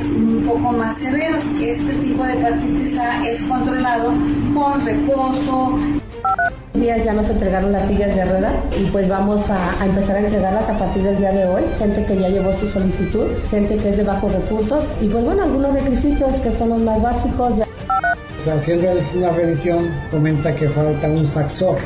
[0.00, 1.44] Un poco más severos.
[1.60, 4.14] Este tipo de hepatitis A es controlado
[4.54, 5.78] con reposo.
[6.72, 10.68] Días ya nos entregaron las sillas de ruedas y pues vamos a, empezar a entregarlas
[10.70, 11.62] a partir del día de hoy.
[11.78, 15.42] Gente que ya llevó su solicitud, gente que es de bajos recursos y pues bueno,
[15.42, 17.58] algunos requisitos que son los más básicos.
[17.58, 17.66] Ya
[18.48, 21.76] haciendo una revisión, comenta que falta un saxor,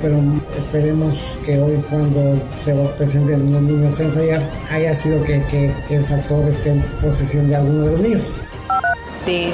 [0.00, 0.18] pero
[0.58, 6.04] esperemos que hoy cuando se presenten los niños a ensayar, haya sido que, que, el
[6.04, 8.44] saxor esté en posesión de alguno de los niños.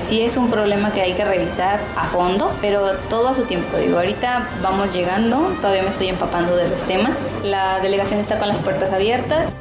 [0.06, 3.77] sí es un problema que hay que revisar a fondo, pero todo a su tiempo.
[3.78, 7.18] Digo, ahorita vamos llegando, todavía me estoy empapando de los temas.
[7.42, 9.52] La delegación está con las puertas abiertas.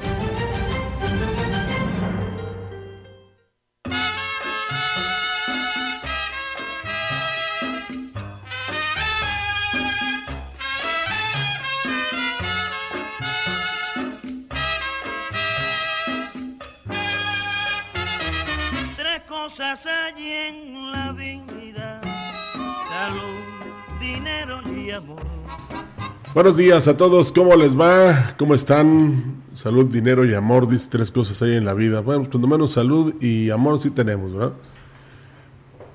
[26.34, 28.36] Buenos días a todos, ¿cómo les va?
[28.38, 29.36] ¿Cómo están?
[29.54, 32.02] Salud, dinero y amor, dice tres cosas ahí en la vida.
[32.02, 34.52] Bueno, pues menos salud y amor sí tenemos, ¿verdad?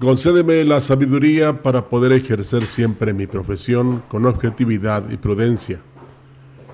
[0.00, 5.80] Concédeme la sabiduría para poder ejercer siempre mi profesión con objetividad y prudencia.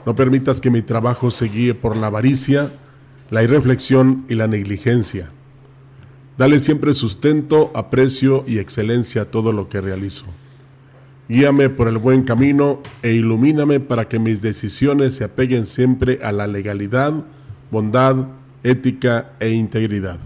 [0.07, 2.71] No permitas que mi trabajo se guíe por la avaricia,
[3.31, 5.31] la irreflexión y la negligencia.
[6.39, 10.25] Dale siempre sustento, aprecio y excelencia a todo lo que realizo.
[11.29, 16.33] Guíame por el buen camino e ilumíname para que mis decisiones se apeguen siempre a
[16.33, 17.13] la legalidad,
[17.71, 18.17] bondad,
[18.65, 20.19] ética e integridad.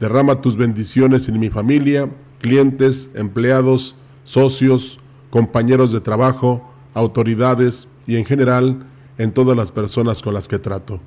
[0.00, 2.08] Derrama tus bendiciones en mi familia,
[2.40, 4.98] clientes, empleados, socios,
[5.30, 8.84] compañeros de trabajo, autoridades y en general
[9.18, 11.00] en todas las personas con las que trato.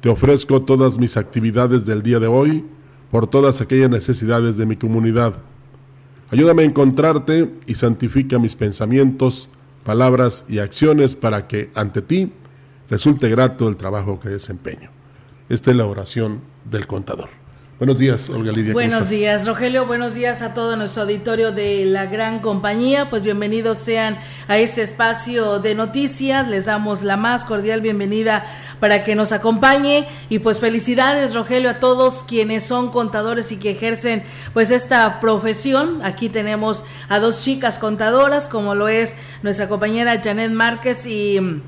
[0.00, 2.64] Te ofrezco todas mis actividades del día de hoy
[3.10, 5.34] por todas aquellas necesidades de mi comunidad
[6.34, 9.48] Ayúdame a encontrarte y santifica mis pensamientos,
[9.84, 12.32] palabras y acciones para que ante ti
[12.90, 14.90] resulte grato el trabajo que desempeño.
[15.48, 17.28] Esta es la oración del contador.
[17.78, 18.72] Buenos días, Olga Lidia.
[18.72, 19.86] Buenos días, Rogelio.
[19.86, 23.10] Buenos días a todo nuestro auditorio de la gran compañía.
[23.10, 24.16] Pues bienvenidos sean
[24.48, 26.48] a este espacio de noticias.
[26.48, 28.44] Les damos la más cordial bienvenida
[28.80, 33.70] para que nos acompañe y pues felicidades Rogelio a todos quienes son contadores y que
[33.70, 36.00] ejercen pues esta profesión.
[36.04, 41.62] Aquí tenemos a dos chicas contadoras como lo es nuestra compañera Janet Márquez y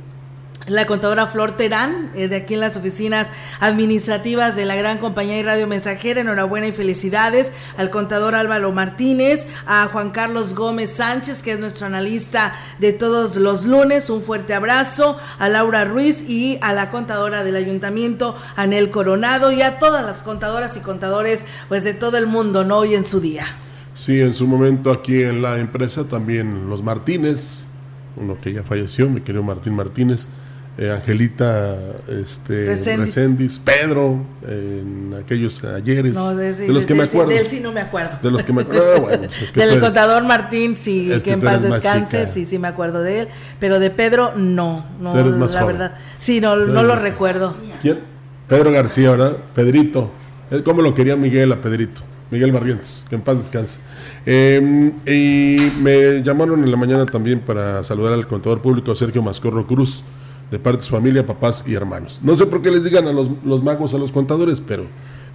[0.69, 3.29] la contadora Flor Terán, eh, de aquí en las oficinas
[3.61, 6.21] administrativas de la gran compañía y radio mensajera.
[6.21, 11.87] Enhorabuena y felicidades al contador Álvaro Martínez, a Juan Carlos Gómez Sánchez, que es nuestro
[11.87, 14.11] analista de todos los lunes.
[14.11, 19.63] Un fuerte abrazo a Laura Ruiz y a la contadora del ayuntamiento, Anel Coronado, y
[19.63, 22.79] a todas las contadoras y contadores pues de todo el mundo, ¿no?
[22.79, 23.47] Hoy en su día.
[23.95, 27.69] Sí, en su momento aquí en la empresa también los Martínez,
[28.17, 30.29] uno que ya falleció, mi querido Martín Martínez
[30.79, 31.75] eh, Angelita
[32.07, 32.77] este.
[33.65, 36.15] Pedro, en aquellos ayeres.
[36.37, 37.31] de, los que me acuerdo.
[37.31, 38.19] De él sí no me acuerdo.
[38.23, 39.01] De los que me acuerdo.
[39.01, 43.21] bueno, pues Del contador Martín, sí, que, en paz descanse, sí, sí me acuerdo de
[43.21, 43.29] él.
[43.59, 44.87] Pero de Pedro, no.
[45.01, 45.95] no la verdad.
[46.19, 47.55] Sí, no, no lo recuerdo.
[47.81, 48.01] ¿Quién?
[48.49, 49.37] Pedro García, ¿verdad?
[49.55, 50.11] Pedrito.
[50.65, 52.03] ¿Cómo lo quería Miguel a Pedrito?
[52.31, 53.79] Miguel Barrientos, que en paz descanse.
[54.25, 59.67] Em, y me llamaron en la mañana también para saludar al contador público Sergio Mascorro
[59.67, 60.03] Cruz
[60.51, 62.21] de parte de su familia, papás y hermanos.
[62.23, 64.87] No sé por qué les digan a los, los magos, a los contadores, pero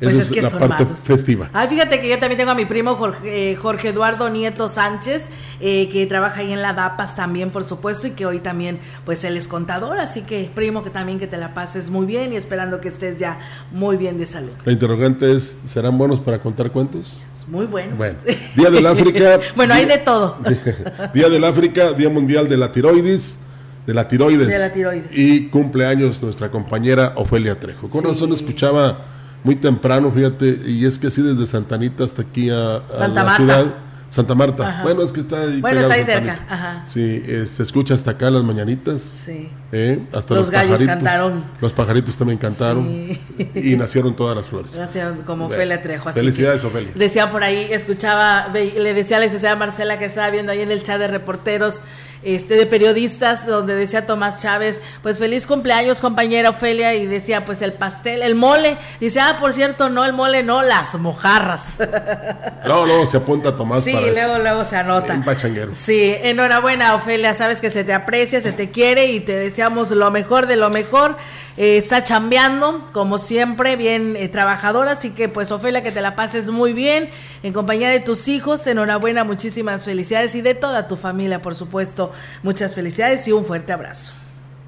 [0.01, 1.49] pues esa es, la parte festiva.
[1.53, 5.25] Ah, fíjate que yo también tengo a mi primo Jorge, eh, Jorge Eduardo Nieto Sánchez,
[5.59, 9.23] eh, que trabaja ahí en la DAPAS también, por supuesto, y que hoy también, pues
[9.23, 12.35] él es contador, así que primo que también que te la pases muy bien y
[12.35, 13.39] esperando que estés ya
[13.71, 14.51] muy bien de salud.
[14.65, 17.21] La interrogante es, ¿serán buenos para contar cuentos?
[17.47, 17.95] Muy buenos.
[17.95, 18.17] Bueno,
[18.55, 19.39] Día del África.
[19.55, 20.35] bueno, hay de todo.
[21.13, 23.41] Día del África, Día Mundial de la Tiroides
[23.85, 24.47] de la tiroides.
[24.47, 25.17] De la tiroides.
[25.17, 27.87] Y cumpleaños nuestra compañera Ofelia Trejo.
[27.87, 29.05] Con razón escuchaba
[29.43, 33.35] muy temprano, fíjate, y es que así desde Santanita hasta aquí a, Santa la Marta.
[33.37, 33.65] ciudad.
[34.11, 34.81] Santa Marta.
[34.83, 35.61] Bueno, es que está ahí.
[35.61, 36.37] Bueno, está ahí cerca.
[36.49, 36.83] Ajá.
[36.85, 39.01] Sí, eh, se escucha hasta acá las mañanitas.
[39.01, 39.49] Sí.
[39.71, 40.95] eh, hasta Los los, gallos pajaritos.
[40.95, 41.43] cantaron.
[41.61, 42.85] Los pajaritos también cantaron.
[42.85, 43.49] Sí.
[43.55, 44.75] Y nacieron todas las flores.
[44.75, 46.09] Gracias, como Bueno, Ofelia Trejo.
[46.09, 46.91] así felicidades, Ofelia.
[46.93, 50.71] Decía por ahí, escuchaba, le decía a la licenciada Marcela que estaba viendo ahí en
[50.71, 51.79] el chat de reporteros,
[52.23, 57.61] este, de periodistas, donde decía Tomás Chávez, pues feliz cumpleaños, compañera Ofelia, y decía, pues
[57.61, 58.77] el pastel, el mole.
[58.99, 61.73] Dice, ah, por cierto, no el mole, no, las mojarras.
[62.65, 64.13] Luego, luego se apunta Tomás sí, para eso.
[64.13, 65.13] luego, luego se anota.
[65.15, 65.73] Un pachanguero.
[65.73, 67.33] Sí, enhorabuena, Ofelia.
[67.33, 70.69] Sabes que se te aprecia, se te quiere y te deseamos lo mejor de lo
[70.69, 71.17] mejor.
[71.57, 74.91] Eh, está chambeando, como siempre, bien eh, trabajadora.
[74.91, 77.09] Así que, pues, Ofelia, que te la pases muy bien
[77.43, 78.65] en compañía de tus hijos.
[78.67, 82.11] Enhorabuena, muchísimas felicidades y de toda tu familia, por supuesto.
[82.43, 84.13] Muchas felicidades y un fuerte abrazo.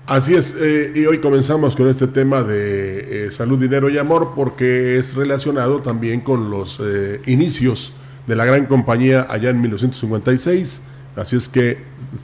[0.06, 4.98] Así es, eh, y hoy comenzamos con este tema de salud, dinero y amor porque
[4.98, 6.82] es relacionado también con los
[7.26, 7.94] inicios
[8.28, 10.82] de la gran compañía allá en 1956.
[11.16, 11.78] Así es que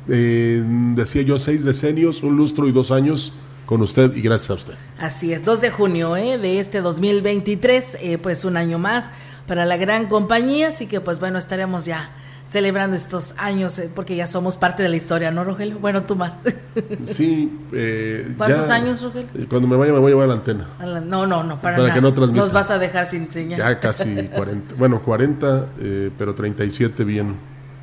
[0.06, 3.34] decía yo seis decenios, un lustro y dos años
[3.70, 4.74] con usted y gracias a usted.
[5.00, 6.40] Así es, 2 de junio ¿eh?
[6.40, 9.12] de este 2023, eh, pues un año más
[9.46, 12.10] para la gran compañía, así que pues bueno, estaremos ya
[12.50, 15.78] celebrando estos años, eh, porque ya somos parte de la historia, ¿no, Rogelio?
[15.78, 16.34] Bueno, tú más.
[17.06, 17.60] Sí.
[17.72, 19.30] eh, ¿Cuántos ya- años, Rogelio?
[19.36, 20.68] eh, Cuando me vaya me voy a llevar la antena.
[20.80, 21.94] A la- No, no, no, para, Para nada.
[21.94, 22.42] que no transmita.
[22.46, 23.60] Nos vas a dejar sin señal.
[23.60, 27.36] Ya casi 40, bueno 40, eh, pero 37 bien,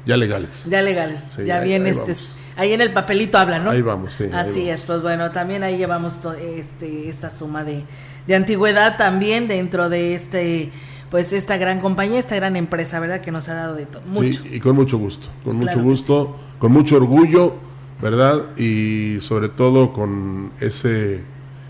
[0.04, 0.64] ya legales.
[0.68, 2.16] Ya legales, Sí, ya bien, este.
[2.56, 3.70] Ahí en el papelito habla, ¿no?
[3.70, 4.80] Ahí vamos, sí, Así vamos.
[4.80, 7.84] es, pues bueno, también ahí llevamos este, esta suma de,
[8.26, 10.70] de antigüedad también dentro de este,
[11.10, 13.20] pues esta gran compañía, esta gran empresa, ¿verdad?
[13.20, 14.42] Que nos ha dado de todo, mucho.
[14.42, 17.56] Sí, y con mucho gusto, con mucho Claro gusto, con mucho orgullo,
[18.02, 18.56] ¿verdad?
[18.56, 21.22] Y sobre todo con ese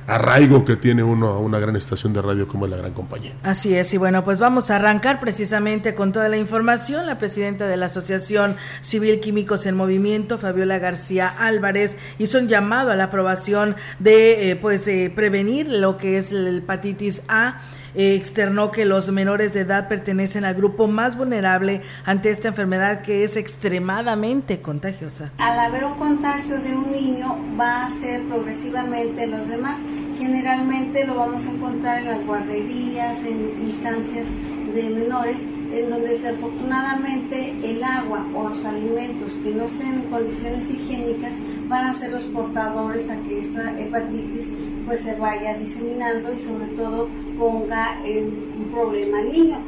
[0.07, 3.35] arraigo que tiene uno a una gran estación de radio como la gran compañía.
[3.43, 7.07] Así es, y bueno, pues vamos a arrancar precisamente con toda la información.
[7.07, 12.91] La presidenta de la Asociación Civil Químicos en Movimiento, Fabiola García Álvarez, hizo un llamado
[12.91, 17.63] a la aprobación de eh, pues eh, prevenir lo que es la hepatitis A.
[17.99, 23.25] Externó que los menores de edad pertenecen al grupo más vulnerable ante esta enfermedad que
[23.25, 25.33] es extremadamente contagiosa.
[25.39, 29.79] Al haber un contagio de un niño va a ser progresivamente los demás.
[30.19, 34.29] Generalmente lo vamos a encontrar en las guarderías, en instancias
[34.75, 35.39] de menores,
[35.73, 41.33] en donde desafortunadamente el agua o los alimentos que no estén en condiciones higiénicas
[41.69, 44.49] van a ser los portadores a que esta hepatitis
[44.87, 47.09] pues se vaya diseminando y sobre todo
[47.39, 48.27] ponga en
[48.59, 49.59] un problema al niño.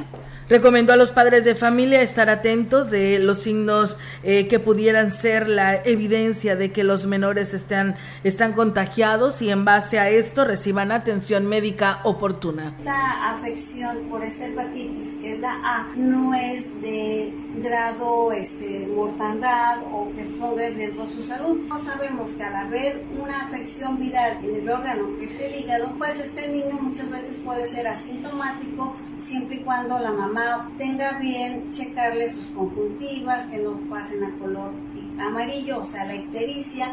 [0.48, 5.46] Recomendó a los padres de familia estar atentos de los signos eh, que pudieran ser
[5.46, 10.90] la evidencia de que los menores están, están contagiados y en base a esto reciban
[10.90, 12.74] atención médica oportuna.
[12.78, 17.30] Esta afección por esta hepatitis, que es la A, no es de
[17.62, 21.58] grado este, mortandad o que ponga en riesgo su salud.
[21.68, 25.92] No sabemos que al haber una afección viral en el órgano que es el hígado,
[25.98, 30.37] pues este niño muchas veces puede ser asintomático siempre y cuando la mamá
[30.76, 34.72] tenga bien checarle sus conjuntivas, que no pasen a color
[35.20, 36.92] amarillo, o sea, la ictericia,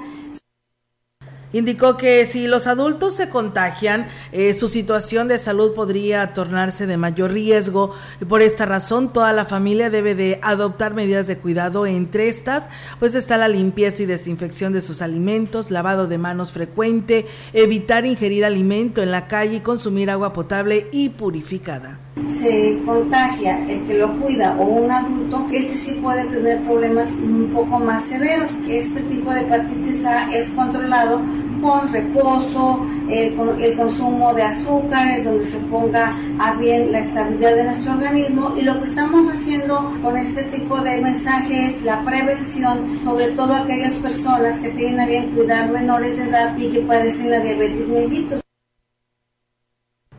[1.56, 6.98] Indicó que si los adultos se contagian, eh, su situación de salud podría tornarse de
[6.98, 11.86] mayor riesgo y por esta razón toda la familia debe de adoptar medidas de cuidado.
[11.86, 12.68] Entre estas,
[13.00, 18.44] pues está la limpieza y desinfección de sus alimentos, lavado de manos frecuente, evitar ingerir
[18.44, 22.05] alimento en la calle y consumir agua potable y purificada.
[22.34, 27.50] Se contagia el que lo cuida o un adulto, ese sí puede tener problemas un
[27.54, 28.52] poco más severos.
[28.68, 31.22] Este tipo de hepatitis A es controlado
[31.62, 37.56] con reposo, eh, con el consumo de azúcares, donde se ponga a bien la estabilidad
[37.56, 38.54] de nuestro organismo.
[38.58, 43.56] Y lo que estamos haciendo con este tipo de mensaje es la prevención, sobre todo
[43.56, 47.88] aquellas personas que tienen a bien cuidar menores de edad y que padecen la diabetes
[47.88, 48.45] mellitus.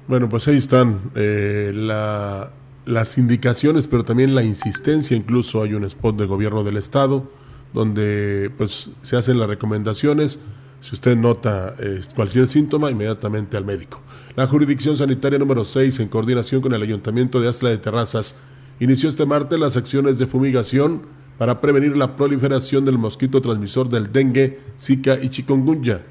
[0.08, 2.50] Bueno, pues ahí están eh, la-
[2.84, 5.16] las indicaciones, pero también la insistencia.
[5.16, 7.28] Incluso hay un spot del gobierno del estado
[7.72, 10.40] donde pues se hacen las recomendaciones.
[10.80, 14.00] Si usted nota eh, cualquier síntoma, inmediatamente al médico.
[14.36, 18.36] La jurisdicción sanitaria número 6, en coordinación con el Ayuntamiento de Asla de Terrazas,
[18.78, 21.02] inició este martes las acciones de fumigación
[21.38, 26.02] para prevenir la proliferación del mosquito transmisor del dengue, zika y chikungunya.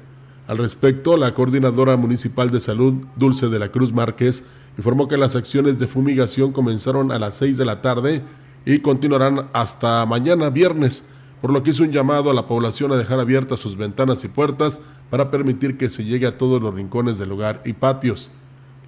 [0.46, 4.46] Al respecto, la coordinadora municipal de salud, Dulce de la Cruz Márquez,
[4.78, 8.22] informó que las acciones de fumigación comenzaron a las 6 de la tarde
[8.64, 11.04] y continuarán hasta mañana viernes,
[11.40, 14.28] por lo que hizo un llamado a la población a dejar abiertas sus ventanas y
[14.28, 18.30] puertas para permitir que se llegue a todos los rincones del hogar y patios.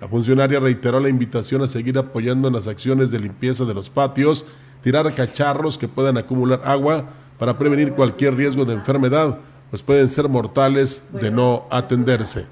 [0.00, 3.90] La funcionaria reiteró la invitación a seguir apoyando en las acciones de limpieza de los
[3.90, 4.46] patios,
[4.82, 7.04] tirar cacharros que puedan acumular agua
[7.36, 9.38] para prevenir cualquier riesgo de enfermedad,
[9.70, 12.46] pues pueden ser mortales de no atenderse.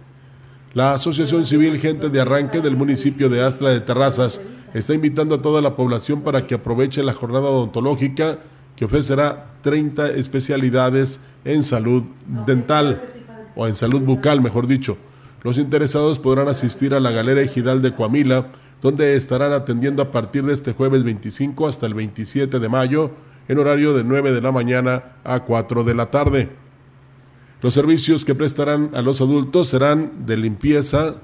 [0.74, 4.42] La Asociación Civil Gente de Arranque del municipio de Astra de Terrazas
[4.74, 8.38] está invitando a toda la población para que aproveche la jornada odontológica
[8.76, 12.04] que ofrecerá 30 especialidades en salud
[12.46, 13.02] dental
[13.54, 14.98] o en salud bucal, mejor dicho.
[15.42, 18.48] Los interesados podrán asistir a la Galera Ejidal de Coamila,
[18.82, 23.12] donde estarán atendiendo a partir de este jueves 25 hasta el 27 de mayo,
[23.48, 26.50] en horario de 9 de la mañana a 4 de la tarde.
[27.62, 31.16] Los servicios que prestarán a los adultos serán de limpieza,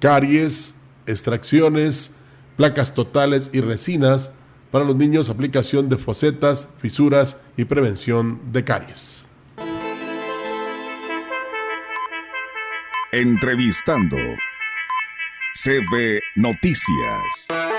[0.00, 2.16] caries, extracciones,
[2.56, 4.32] placas totales y resinas.
[4.70, 9.26] Para los niños, aplicación de fosetas, fisuras y prevención de caries.
[13.12, 14.16] Entrevistando
[15.54, 17.71] CB Noticias.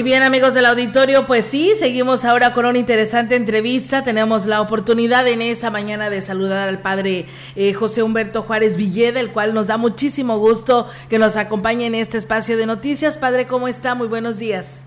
[0.00, 4.02] Y bien amigos del auditorio, pues sí, seguimos ahora con una interesante entrevista.
[4.02, 9.20] Tenemos la oportunidad en esa mañana de saludar al padre eh, José Humberto Juárez Villeda,
[9.20, 13.18] el cual nos da muchísimo gusto que nos acompañe en este espacio de noticias.
[13.18, 13.94] Padre, ¿cómo está?
[13.94, 14.82] Muy buenos días.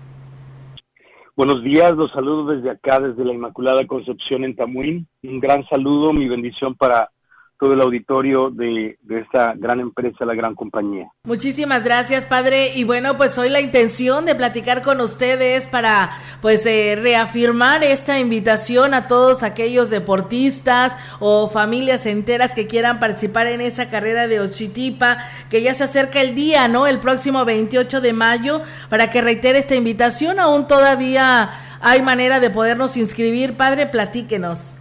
[1.36, 5.06] Buenos días, los saludo desde acá, desde la Inmaculada Concepción en Tamuín.
[5.22, 7.12] Un gran saludo, mi bendición para
[7.58, 11.08] todo el auditorio de, de, esta gran empresa, la gran compañía.
[11.24, 12.74] Muchísimas gracias, padre.
[12.74, 16.10] Y bueno, pues hoy la intención de platicar con ustedes para
[16.42, 23.46] pues eh, reafirmar esta invitación a todos aquellos deportistas o familias enteras que quieran participar
[23.46, 25.18] en esa carrera de Ochitipa,
[25.48, 26.86] que ya se acerca el día, ¿no?
[26.86, 30.40] El próximo 28 de mayo, para que reitere esta invitación.
[30.40, 33.56] Aún todavía hay manera de podernos inscribir.
[33.56, 34.78] Padre, platíquenos.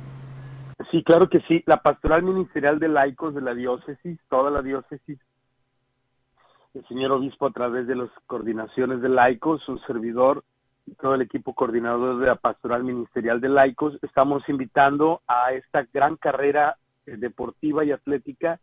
[0.91, 1.63] Sí, claro que sí.
[1.65, 5.19] La pastoral ministerial de laicos de la diócesis, toda la diócesis,
[6.73, 10.43] el señor obispo a través de las coordinaciones de laicos, un servidor,
[10.99, 16.17] todo el equipo coordinador de la pastoral ministerial de laicos, estamos invitando a esta gran
[16.17, 18.59] carrera eh, deportiva y atlética,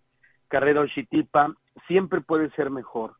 [0.48, 1.54] carrera Oshitipa,
[1.86, 3.14] siempre puede ser mejor.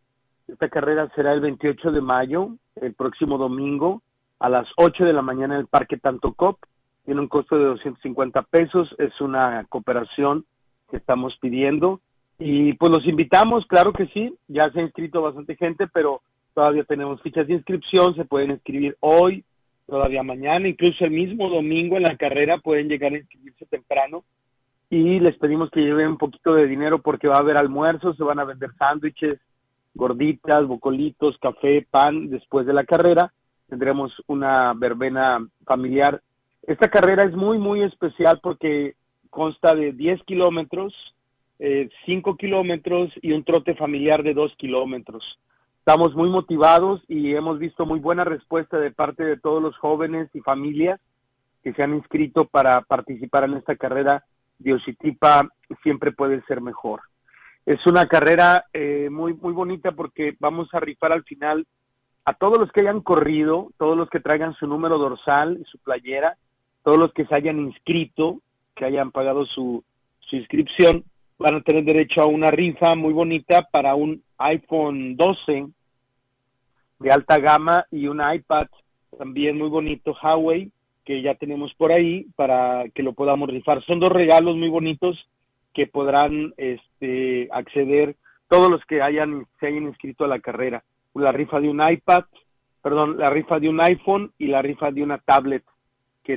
[0.49, 4.03] Esta carrera será el 28 de mayo, el próximo domingo,
[4.41, 6.59] a las 8 de la mañana en el Parque Tantocop
[7.05, 10.45] tiene un costo de 250 pesos, es una cooperación
[10.91, 12.01] que estamos pidiendo
[12.39, 16.23] y pues los invitamos, claro que sí, ya se ha inscrito bastante gente, pero
[16.55, 19.45] todavía tenemos fichas de inscripción, se pueden inscribir hoy,
[19.87, 24.25] todavía mañana, incluso el mismo domingo en la carrera pueden llegar a inscribirse temprano
[24.89, 28.25] y les pedimos que lleven un poquito de dinero porque va a haber almuerzos, se
[28.25, 29.39] van a vender sándwiches,
[29.95, 33.33] gorditas, bocolitos, café, pan después de la carrera.
[33.69, 36.21] Tendremos una verbena familiar
[36.63, 38.95] esta carrera es muy, muy especial porque
[39.31, 40.95] consta de 10 kilómetros,
[41.59, 45.39] eh, 5 kilómetros y un trote familiar de 2 kilómetros.
[45.79, 50.29] Estamos muy motivados y hemos visto muy buena respuesta de parte de todos los jóvenes
[50.35, 51.01] y familias
[51.63, 54.25] que se han inscrito para participar en esta carrera.
[54.59, 55.49] Diositipa
[55.83, 57.01] siempre puede ser mejor.
[57.67, 61.67] Es una carrera eh, muy, muy bonita porque vamos a rifar al final
[62.25, 65.79] a todos los que hayan corrido, todos los que traigan su número dorsal y su
[65.79, 66.37] playera,
[66.91, 68.41] todos los que se hayan inscrito,
[68.75, 69.85] que hayan pagado su,
[70.33, 71.05] inscripción,
[71.39, 75.69] van a tener derecho a una rifa muy bonita para un iPhone 12
[76.99, 78.67] de alta gama y un iPad
[79.17, 80.73] también muy bonito Huawei
[81.05, 83.85] que ya tenemos por ahí para que lo podamos rifar.
[83.85, 85.29] Son dos regalos muy bonitos
[85.73, 88.17] que podrán este, acceder
[88.49, 90.83] todos los que hayan se hayan inscrito a la carrera.
[91.15, 92.25] La rifa de un iPad,
[92.83, 95.63] perdón, la rifa de un iPhone y la rifa de una tablet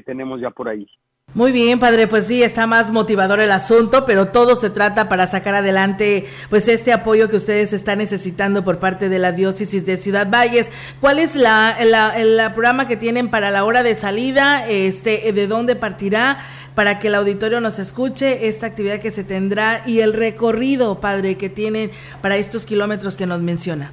[0.02, 0.88] tenemos ya por ahí.
[1.36, 5.26] Muy bien, padre, pues sí, está más motivador el asunto, pero todo se trata para
[5.26, 9.98] sacar adelante pues este apoyo que ustedes están necesitando por parte de la diócesis de
[9.98, 10.70] Ciudad Valles.
[11.02, 14.70] ¿Cuál es la, el programa que tienen para la hora de salida?
[14.70, 16.38] Este, ¿De dónde partirá?
[16.76, 21.36] Para que el auditorio nos escuche esta actividad que se tendrá y el recorrido, padre,
[21.36, 21.90] que tienen
[22.22, 23.90] para estos kilómetros que nos menciona.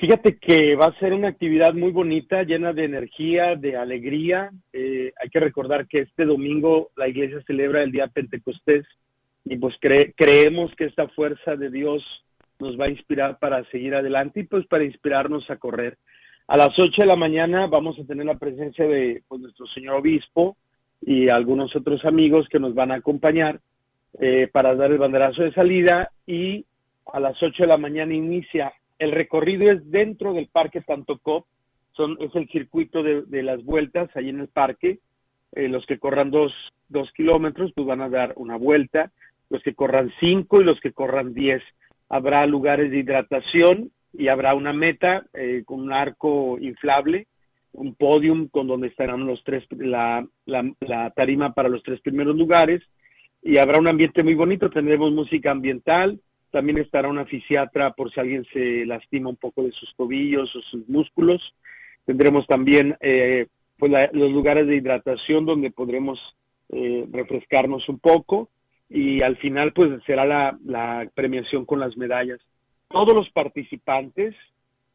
[0.00, 4.50] Fíjate que va a ser una actividad muy bonita, llena de energía, de alegría.
[4.72, 8.86] Eh, hay que recordar que este domingo la iglesia celebra el día Pentecostés
[9.44, 9.74] y pues
[10.16, 12.02] creemos que esta fuerza de Dios
[12.60, 15.98] nos va a inspirar para seguir adelante y pues para inspirarnos a correr.
[16.48, 19.96] A las 8 de la mañana vamos a tener la presencia de pues, nuestro señor
[19.96, 20.56] obispo
[21.02, 23.60] y algunos otros amigos que nos van a acompañar
[24.18, 26.64] eh, para dar el banderazo de salida y
[27.12, 28.72] a las 8 de la mañana inicia.
[29.00, 31.46] El recorrido es dentro del Parque Tantocop,
[31.92, 34.98] son, es el circuito de, las vueltas ahí en el parque.
[35.52, 36.52] Eh, los que corran dos,
[36.90, 39.10] dos kilómetros pues van a dar una vuelta,
[39.48, 41.62] los que corran cinco y los que corran diez.
[42.10, 47.26] Habrá lugares de hidratación y habrá una meta eh, con un arco inflable,
[47.72, 52.82] un podium con donde estarán los tres, la, la, tarima para los tres primeros lugares
[53.42, 58.20] y habrá un ambiente muy bonito, tendremos música ambiental, también estará una fisiatra por si
[58.20, 61.54] alguien se lastima un poco de sus tobillos o sus músculos,
[62.04, 63.46] tendremos también eh,
[63.78, 66.18] pues los lugares de hidratación donde podremos
[66.70, 68.48] eh, refrescarnos un poco
[68.88, 72.40] y al final pues será la, la premiación con las medallas.
[72.88, 74.34] Todos los participantes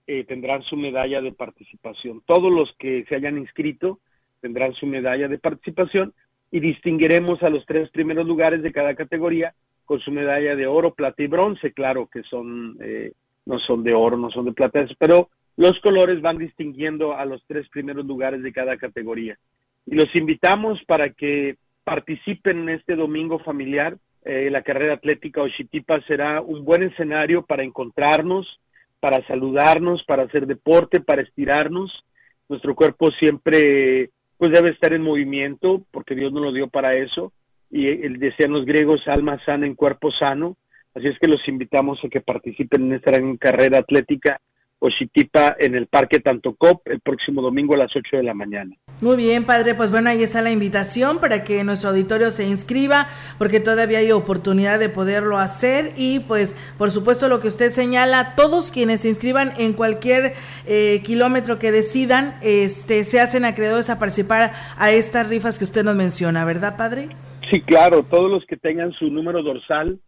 [0.07, 2.21] eh, tendrán su medalla de participación.
[2.25, 3.99] Todos los que se hayan inscrito
[4.41, 6.13] tendrán su medalla de participación
[6.51, 10.93] y distinguiremos a los tres primeros lugares de cada categoría con su medalla de oro,
[10.93, 11.71] plata y bronce.
[11.73, 13.13] Claro que son eh,
[13.45, 17.43] no son de oro, no son de plata, pero los colores van distinguiendo a los
[17.47, 19.37] tres primeros lugares de cada categoría.
[19.85, 26.01] Y los invitamos para que participen en este domingo familiar eh, la carrera atlética Oshitipa
[26.07, 28.59] será un buen escenario para encontrarnos,
[28.99, 32.03] para saludarnos, para hacer deporte, para estirarnos.
[32.49, 37.31] Nuestro cuerpo siempre pues debe estar en movimiento porque Dios nos lo dio para eso
[37.69, 40.57] y el decían los griegos alma sana en cuerpo sano.
[40.93, 44.39] Así es que los invitamos a que participen en esta gran carrera atlética
[44.79, 48.75] Oshitipa en el Parque Tantocop el próximo domingo a las 8 de la mañana.
[49.01, 53.07] Muy bien, padre, pues bueno, ahí está la invitación para que nuestro auditorio se inscriba,
[53.37, 58.35] porque todavía hay oportunidad de poderlo hacer y pues por supuesto lo que usted señala,
[58.35, 60.33] todos quienes se inscriban en cualquier
[60.65, 65.83] eh, kilómetro que decidan, este, se hacen acreedores a participar a estas rifas que usted
[65.83, 67.09] nos menciona, ¿verdad, padre?
[67.51, 69.99] Sí, claro, todos los que tengan su número dorsal,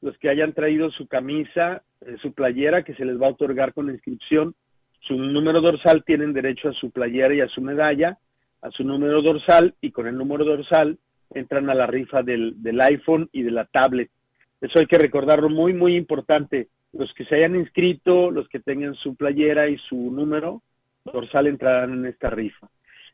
[0.00, 3.74] los que hayan traído su camisa, eh, su playera que se les va a otorgar
[3.74, 4.54] con la inscripción,
[5.00, 8.18] su número dorsal tienen derecho a su playera y a su medalla,
[8.62, 10.98] a su número dorsal y con el número dorsal
[11.32, 14.10] entran a la rifa del, iPhone y de la tablet.
[14.60, 16.68] Eso hay que recordarlo muy, muy importante.
[16.92, 20.62] Los que se hayan inscrito, los que tengan su playera y su número
[21.04, 22.68] dorsal entrarán en esta rifa.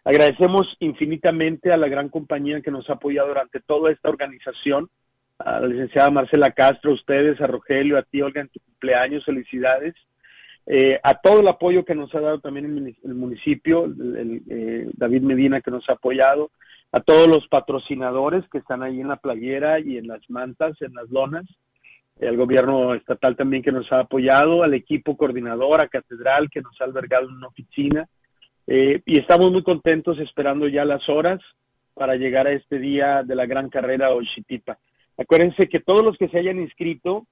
[0.07, 4.89] Agradecemos infinitamente a la gran compañía que nos ha apoyado durante toda esta organización,
[5.37, 9.25] a la licenciada Marcela Castro, a ustedes, a Rogelio, a ti, Olga, en tu cumpleaños,
[9.25, 9.97] felicidades.
[10.65, 15.23] Eh, a todo el apoyo que nos ha dado también el, municipio, el, eh, David
[15.23, 16.53] Medina que nos ha apoyado,
[16.93, 20.95] a todos los patrocinadores que están ahí en la playera y en las mantas, en
[20.95, 21.47] las lonas,
[22.21, 26.81] el gobierno estatal también que nos ha apoyado, al equipo coordinador, a Catedral que nos
[26.81, 28.09] ha albergado en una oficina,
[28.67, 31.41] eh, y estamos muy contentos esperando ya las horas
[31.95, 34.79] para llegar a este día de la gran carrera Oshitipa.
[35.17, 37.27] Acuérdense que todos los que se hayan inscrito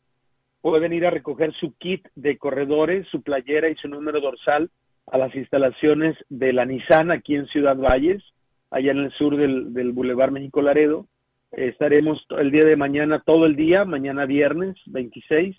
[0.60, 4.70] pueden ir a recoger su kit de corredores, su playera y su número dorsal
[5.06, 8.22] a las instalaciones de la Nissan aquí en Ciudad Valles,
[8.70, 11.06] allá en el sur del, del Boulevard México Laredo.
[11.52, 15.54] estaremos el día de mañana todo el día, mañana viernes 26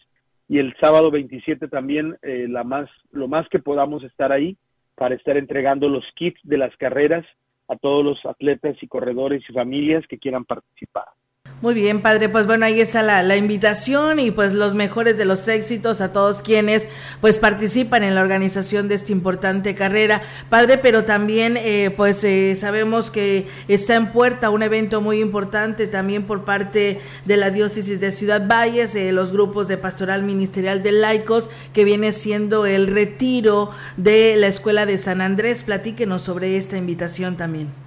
[0.48, 4.58] y el sábado 27 también eh, la más, lo más que podamos estar ahí
[4.96, 7.26] para estar entregando los kits de las carreras
[7.68, 11.06] a todos los atletas y corredores y familias que quieran participar.
[11.62, 12.28] Muy bien, padre.
[12.28, 16.42] Pues bueno, ahí está la, invitación y pues los mejores de los éxitos a todos
[16.42, 16.86] quienes
[17.22, 20.78] pues participan en la organización de esta importante carrera, padre.
[20.78, 26.24] Pero también eh, pues eh, sabemos que está en puerta un evento muy importante también
[26.24, 30.92] por parte de la diócesis de Ciudad Valles, eh, los grupos de pastoral ministerial de
[30.92, 35.64] laicos, que viene siendo el retiro de la escuela de San Andrés.
[35.64, 37.85] Platíquenos sobre esta invitación también.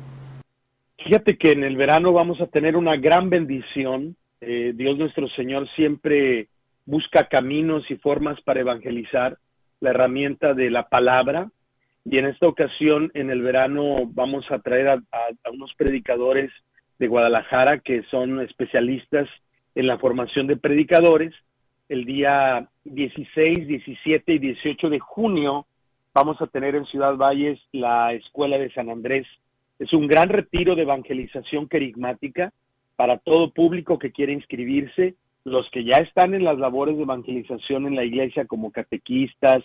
[1.08, 4.14] Fíjate que en el verano vamos a tener una gran bendición.
[4.42, 6.48] Eh, Dios nuestro Señor siempre
[6.84, 9.38] busca caminos y formas para evangelizar
[9.80, 11.50] la herramienta de la palabra.
[12.04, 15.00] Y en esta ocasión, en el verano, vamos a traer a,
[15.50, 16.52] unos predicadores
[16.98, 19.30] de Guadalajara que son especialistas
[19.74, 21.32] en la formación de predicadores.
[21.88, 25.64] El día 16, 17 y 18 de junio
[26.12, 29.26] vamos a tener en Ciudad Valles la Escuela de San Andrés
[29.78, 32.52] es un gran retiro de evangelización querigmática
[32.96, 35.14] para todo público que quiere inscribirse,
[35.44, 39.62] los que ya están en las labores de evangelización en la iglesia como catequistas,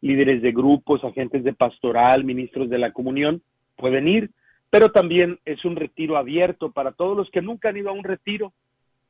[0.00, 3.42] líderes de grupos, agentes de pastoral, ministros de la comunión,
[3.76, 4.30] pueden ir,
[4.70, 8.04] pero también es un retiro abierto para todos los que nunca han ido a un
[8.04, 8.52] retiro.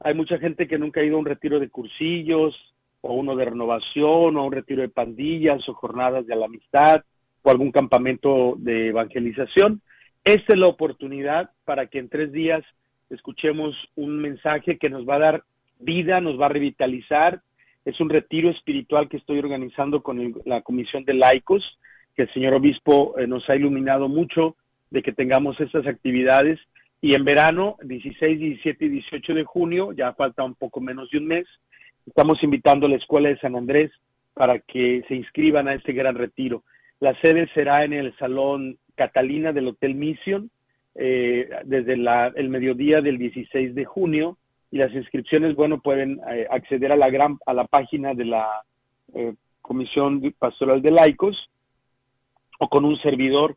[0.00, 2.54] Hay mucha gente que nunca ha ido a un retiro de cursillos,
[3.02, 7.02] o uno de renovación, o un retiro de pandillas, o jornadas de la amistad,
[7.42, 9.80] o algún campamento de evangelización.
[10.26, 12.64] Esta es la oportunidad para que en tres días
[13.10, 15.44] escuchemos un mensaje que nos va a dar
[15.78, 17.42] vida, nos va a revitalizar.
[17.84, 21.78] Es un retiro espiritual que estoy organizando con la Comisión de Laicos,
[22.16, 24.56] que el señor obispo eh, nos ha iluminado mucho
[24.90, 26.58] de que tengamos estas actividades.
[27.00, 31.18] Y en verano, 16, 17 y 18 de junio, ya falta un poco menos de
[31.18, 31.46] un mes,
[32.04, 33.92] estamos invitando a la Escuela de San Andrés
[34.34, 36.64] para que se inscriban a este gran retiro.
[36.98, 40.50] La sede será en el Salón Catalina del Hotel Mission
[40.98, 44.38] eh, desde el mediodía del 16 de junio
[44.70, 48.48] y las inscripciones, bueno, pueden eh, acceder a la gran a la página de la
[49.14, 51.50] eh, Comisión Pastoral de Laicos
[52.58, 53.56] o con un servidor.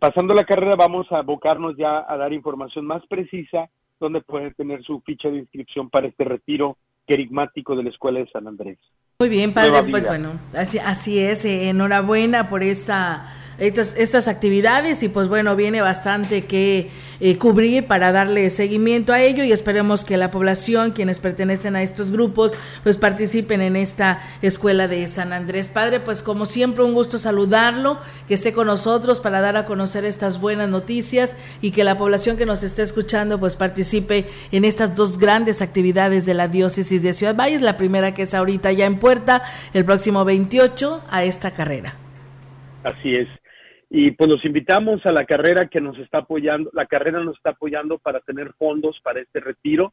[0.00, 3.68] pasando la carrera vamos a abocarnos ya a dar información más precisa
[4.00, 8.30] donde pueden tener su ficha de inscripción para este retiro querigmático de la Escuela de
[8.30, 8.78] San Andrés.
[9.18, 13.26] Muy bien, padre, pues bueno, así, así es, enhorabuena por esta
[13.58, 16.90] estas, estas actividades y pues bueno, viene bastante que
[17.20, 21.82] eh, cubrir para darle seguimiento a ello y esperemos que la población, quienes pertenecen a
[21.82, 25.70] estos grupos, pues participen en esta escuela de San Andrés.
[25.70, 30.04] Padre, pues como siempre un gusto saludarlo, que esté con nosotros para dar a conocer
[30.04, 34.96] estas buenas noticias y que la población que nos esté escuchando pues participe en estas
[34.96, 38.86] dos grandes actividades de la diócesis de Ciudad Valles, la primera que es ahorita ya
[38.86, 41.94] en puerta, el próximo 28 a esta carrera.
[42.82, 43.28] Así es.
[43.96, 47.50] Y pues los invitamos a la carrera que nos está apoyando, la carrera nos está
[47.50, 49.92] apoyando para tener fondos para este retiro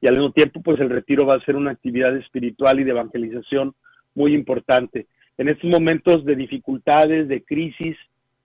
[0.00, 2.92] y al mismo tiempo pues el retiro va a ser una actividad espiritual y de
[2.92, 3.74] evangelización
[4.14, 5.06] muy importante.
[5.36, 7.94] En estos momentos de dificultades, de crisis,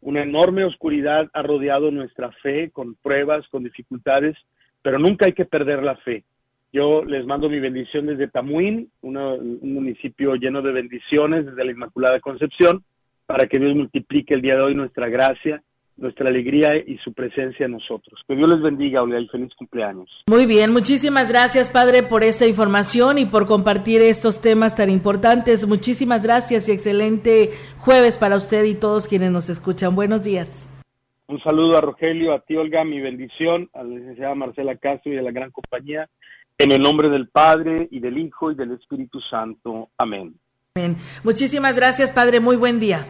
[0.02, 4.36] una enorme oscuridad ha rodeado nuestra fe con pruebas, con dificultades,
[4.82, 6.26] pero nunca hay que perder la fe.
[6.74, 12.20] Yo les mando mi bendición desde Tamuín, un municipio lleno de bendiciones desde la Inmaculada
[12.20, 12.84] Concepción,
[13.28, 15.62] para que Dios multiplique el día de hoy nuestra gracia,
[15.98, 18.22] nuestra alegría y su presencia en nosotros.
[18.28, 20.10] Que Dios les bendiga, Olga, y feliz cumpleaños.
[20.28, 25.68] Muy bien, muchísimas gracias, Padre, por esta información y por compartir estos temas tan importantes.
[25.68, 29.96] Muchísimas gracias y excelente jueves para usted y todos quienes nos escuchan.
[29.96, 30.68] Buenos días.
[31.28, 35.18] Un saludo a Rogelio, a ti, Olga, mi bendición, a la licenciada Marcela Castro y
[35.18, 36.08] a la gran compañía.
[36.58, 39.90] En el nombre del Padre y del Hijo y del Espíritu Santo.
[39.98, 40.34] Amén.
[41.24, 42.40] Muchísimas gracias, Padre.
[42.40, 43.06] Muy buen día.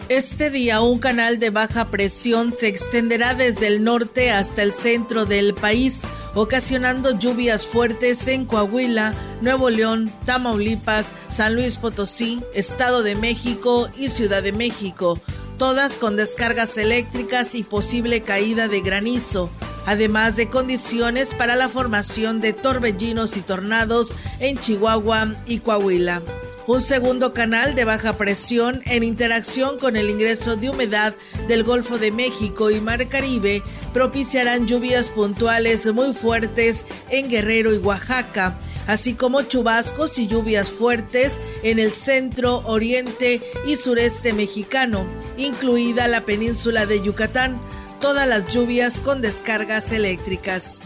[0.10, 5.26] Este día un canal de baja presión se extenderá desde el norte hasta el centro
[5.26, 6.02] del país
[6.38, 14.10] ocasionando lluvias fuertes en Coahuila, Nuevo León, Tamaulipas, San Luis Potosí, Estado de México y
[14.10, 15.19] Ciudad de México,
[15.58, 19.50] todas con descargas eléctricas y posible caída de granizo
[19.88, 26.21] además de condiciones para la formación de torbellinos y tornados en Chihuahua y Coahuila.
[26.67, 31.15] Un segundo canal de baja presión en interacción con el ingreso de humedad
[31.47, 33.63] del Golfo de México y Mar Caribe
[33.97, 38.55] propiciarán lluvias puntuales muy fuertes en Guerrero y Oaxaca,
[38.86, 46.21] así como chubascos y lluvias fuertes en el centro, oriente y sureste mexicano, incluida la
[46.21, 47.60] península de Yucatán,
[47.99, 50.81] todas las lluvias con descargas eléctricas.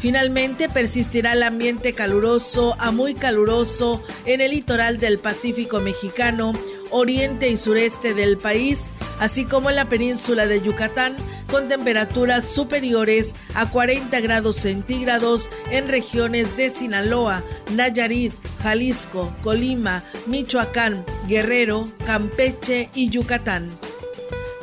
[0.00, 6.52] Finalmente persistirá el ambiente caluroso a muy caluroso en el litoral del Pacífico mexicano,
[6.90, 11.16] oriente y sureste del país, así como en la península de Yucatán,
[11.52, 21.04] con temperaturas superiores a 40 grados centígrados en regiones de Sinaloa, Nayarit, Jalisco, Colima, Michoacán,
[21.28, 23.68] Guerrero, Campeche y Yucatán.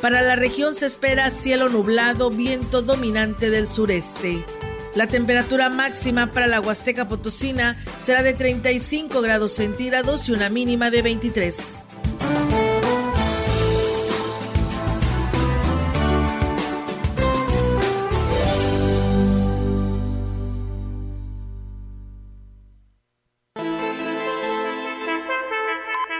[0.02, 4.44] Para la región se espera cielo nublado, viento dominante del sureste.
[4.96, 10.90] La temperatura máxima para la Huasteca Potosina será de 35 grados centígrados y una mínima
[10.90, 11.56] de 23.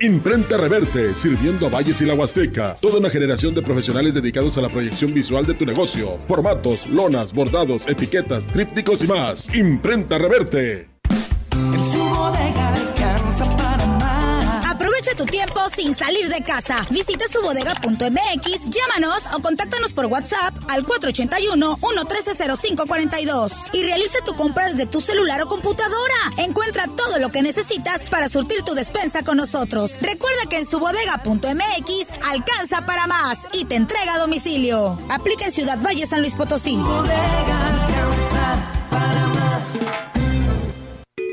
[0.00, 2.76] Imprenta Reverte, sirviendo a Valles y la Huasteca.
[2.80, 6.18] Toda una generación de profesionales dedicados a la proyección visual de tu negocio.
[6.28, 9.52] Formatos, lonas, bordados, etiquetas, trípticos y más.
[9.56, 10.88] Imprenta Reverte.
[15.78, 16.84] Sin salir de casa.
[16.90, 25.00] Visita subodega.mx, llámanos o contáctanos por WhatsApp al 481-113-0542 y realiza tu compra desde tu
[25.00, 26.16] celular o computadora.
[26.38, 29.96] Encuentra todo lo que necesitas para surtir tu despensa con nosotros.
[30.00, 34.98] Recuerda que en subodega.mx alcanza para más y te entrega a domicilio.
[35.10, 36.74] Aplica en Ciudad Valle, San Luis Potosí.
[36.74, 38.56] Bodega alcanza
[38.90, 39.37] para más.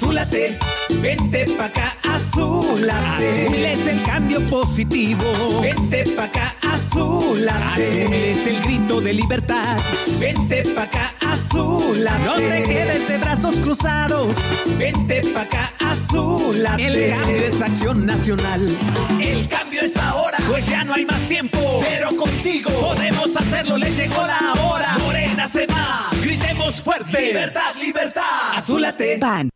[0.00, 0.56] Azúlate,
[1.02, 3.46] vente pa' acá, azúlate.
[3.46, 5.24] Azul es el cambio positivo.
[5.60, 8.04] Vente pa' acá, azúlate.
[8.04, 9.76] Azul es el grito de libertad.
[10.20, 12.24] Vente pa' acá, azúlate.
[12.24, 14.36] No te quedes de brazos cruzados.
[14.78, 16.86] Vente pa' acá, azúlate.
[16.86, 18.76] El cambio es acción nacional.
[19.20, 21.58] El cambio es ahora, pues ya no hay más tiempo.
[21.80, 24.96] Pero contigo podemos hacerlo, le llegó la hora.
[25.04, 27.20] Morena se va, gritemos fuerte.
[27.20, 28.52] Libertad, libertad.
[28.54, 29.18] Azúlate.
[29.18, 29.50] PAN.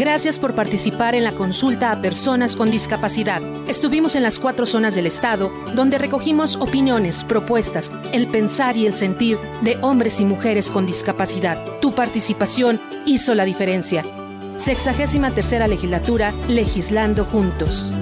[0.00, 3.42] Gracias por participar en la consulta a personas con discapacidad.
[3.68, 8.94] Estuvimos en las cuatro zonas del Estado, donde recogimos opiniones, propuestas, el pensar y el
[8.94, 11.62] sentir de hombres y mujeres con discapacidad.
[11.82, 14.02] Tu participación hizo la diferencia.
[14.56, 17.92] Sexagésima tercera legislatura, legislando juntos.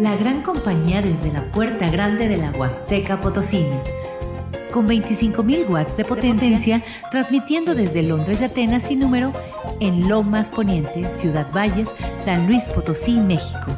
[0.00, 3.84] La gran compañía desde la puerta grande de la Huasteca Potosina
[4.72, 9.32] con 25.000 watts de potencia, transmitiendo desde Londres y Atenas sin número
[9.80, 13.72] en Lomas Poniente, Ciudad Valles, San Luis Potosí, México.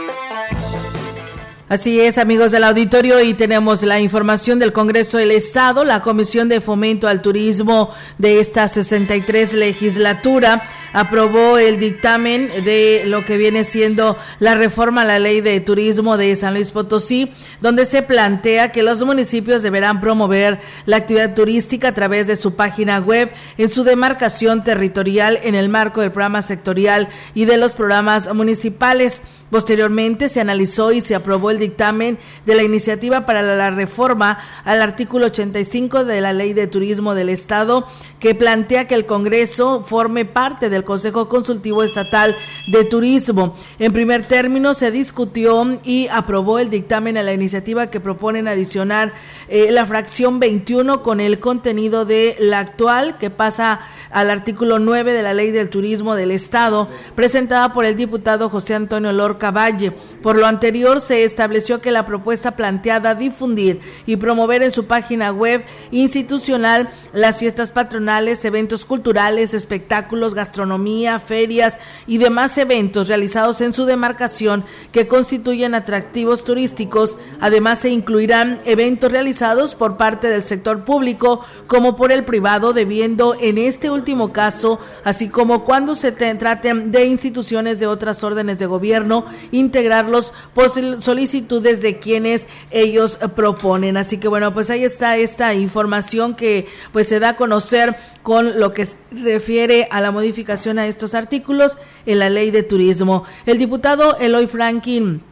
[1.71, 6.49] Así es, amigos del auditorio, y tenemos la información del Congreso del Estado, la Comisión
[6.49, 13.63] de Fomento al Turismo de esta 63 legislatura aprobó el dictamen de lo que viene
[13.63, 17.31] siendo la reforma a la ley de turismo de San Luis Potosí,
[17.61, 22.55] donde se plantea que los municipios deberán promover la actividad turística a través de su
[22.55, 27.73] página web en su demarcación territorial en el marco del programa sectorial y de los
[27.73, 29.21] programas municipales.
[29.51, 34.81] Posteriormente se analizó y se aprobó el dictamen de la iniciativa para la reforma al
[34.81, 37.85] artículo 85 de la Ley de Turismo del Estado,
[38.21, 42.37] que plantea que el Congreso forme parte del Consejo Consultivo Estatal
[42.67, 43.55] de Turismo.
[43.77, 45.51] En primer término se discutió
[45.83, 49.13] y aprobó el dictamen a la iniciativa que proponen adicionar
[49.49, 53.81] eh, la fracción 21 con el contenido de la actual que pasa
[54.11, 58.75] al artículo 9 de la Ley del Turismo del Estado, presentada por el diputado José
[58.75, 59.91] Antonio Lorca Valle.
[60.21, 65.31] Por lo anterior, se estableció que la propuesta planteada difundir y promover en su página
[65.31, 73.73] web institucional las fiestas patronales, eventos culturales, espectáculos, gastronomía, ferias y demás eventos realizados en
[73.73, 77.17] su demarcación que constituyen atractivos turísticos.
[77.39, 83.35] Además, se incluirán eventos realizados por parte del sector público como por el privado, debiendo
[83.39, 84.00] en este último
[84.33, 90.69] caso, así como cuando se traten de instituciones de otras órdenes de gobierno, integrarlos por
[91.01, 93.97] solicitudes de quienes ellos proponen.
[93.97, 98.59] Así que bueno, pues ahí está esta información que pues se da a conocer con
[98.59, 103.23] lo que se refiere a la modificación a estos artículos en la ley de turismo.
[103.45, 105.23] El diputado Eloy Franklin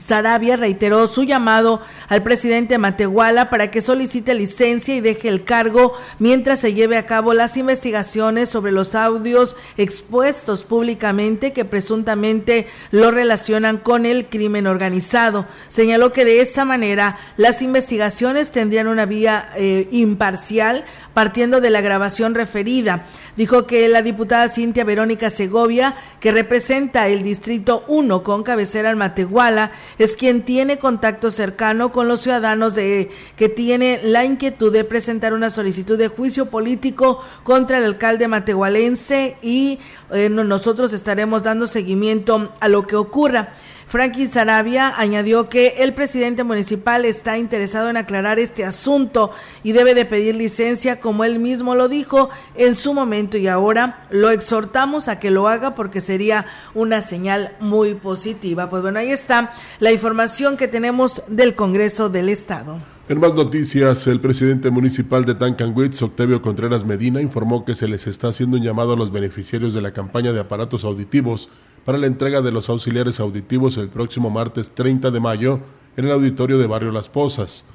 [0.00, 5.94] Sarabia reiteró su llamado al presidente Matehuala para que solicite licencia y deje el cargo
[6.18, 13.10] mientras se lleve a cabo las investigaciones sobre los audios expuestos públicamente que presuntamente lo
[13.10, 15.46] relacionan con el crimen organizado.
[15.68, 21.80] Señaló que de esta manera las investigaciones tendrían una vía eh, imparcial partiendo de la
[21.80, 23.06] grabación referida.
[23.36, 28.98] Dijo que la diputada Cintia Verónica Segovia, que representa el Distrito 1 con cabecera en
[28.98, 34.84] Matehuala, es quien tiene contacto cercano con los ciudadanos de que tiene la inquietud de
[34.84, 39.78] presentar una solicitud de juicio político contra el alcalde matehualense y
[40.10, 43.54] eh, nosotros estaremos dando seguimiento a lo que ocurra.
[43.92, 49.94] Franklin Sarabia añadió que el presidente municipal está interesado en aclarar este asunto y debe
[49.94, 55.08] de pedir licencia como él mismo lo dijo en su momento y ahora lo exhortamos
[55.08, 58.70] a que lo haga porque sería una señal muy positiva.
[58.70, 62.80] Pues bueno, ahí está la información que tenemos del Congreso del Estado.
[63.10, 68.06] En más noticias, el presidente municipal de Tancanwitz, Octavio Contreras Medina, informó que se les
[68.06, 71.50] está haciendo un llamado a los beneficiarios de la campaña de aparatos auditivos
[71.84, 75.60] para la entrega de los auxiliares auditivos el próximo martes 30 de mayo
[75.96, 77.66] en el auditorio de Barrio Las Pozas.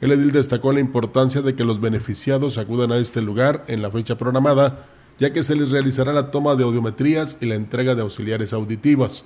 [0.00, 3.90] El edil destacó la importancia de que los beneficiados acudan a este lugar en la
[3.90, 4.86] fecha programada,
[5.18, 9.24] ya que se les realizará la toma de audiometrías y la entrega de auxiliares auditivas.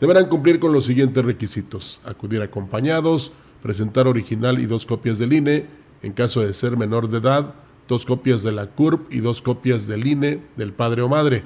[0.00, 3.32] Deberán cumplir con los siguientes requisitos: acudir acompañados,
[3.62, 5.66] presentar original y dos copias del INE,
[6.02, 7.54] en caso de ser menor de edad,
[7.88, 11.44] dos copias de la CURP y dos copias del INE del padre o madre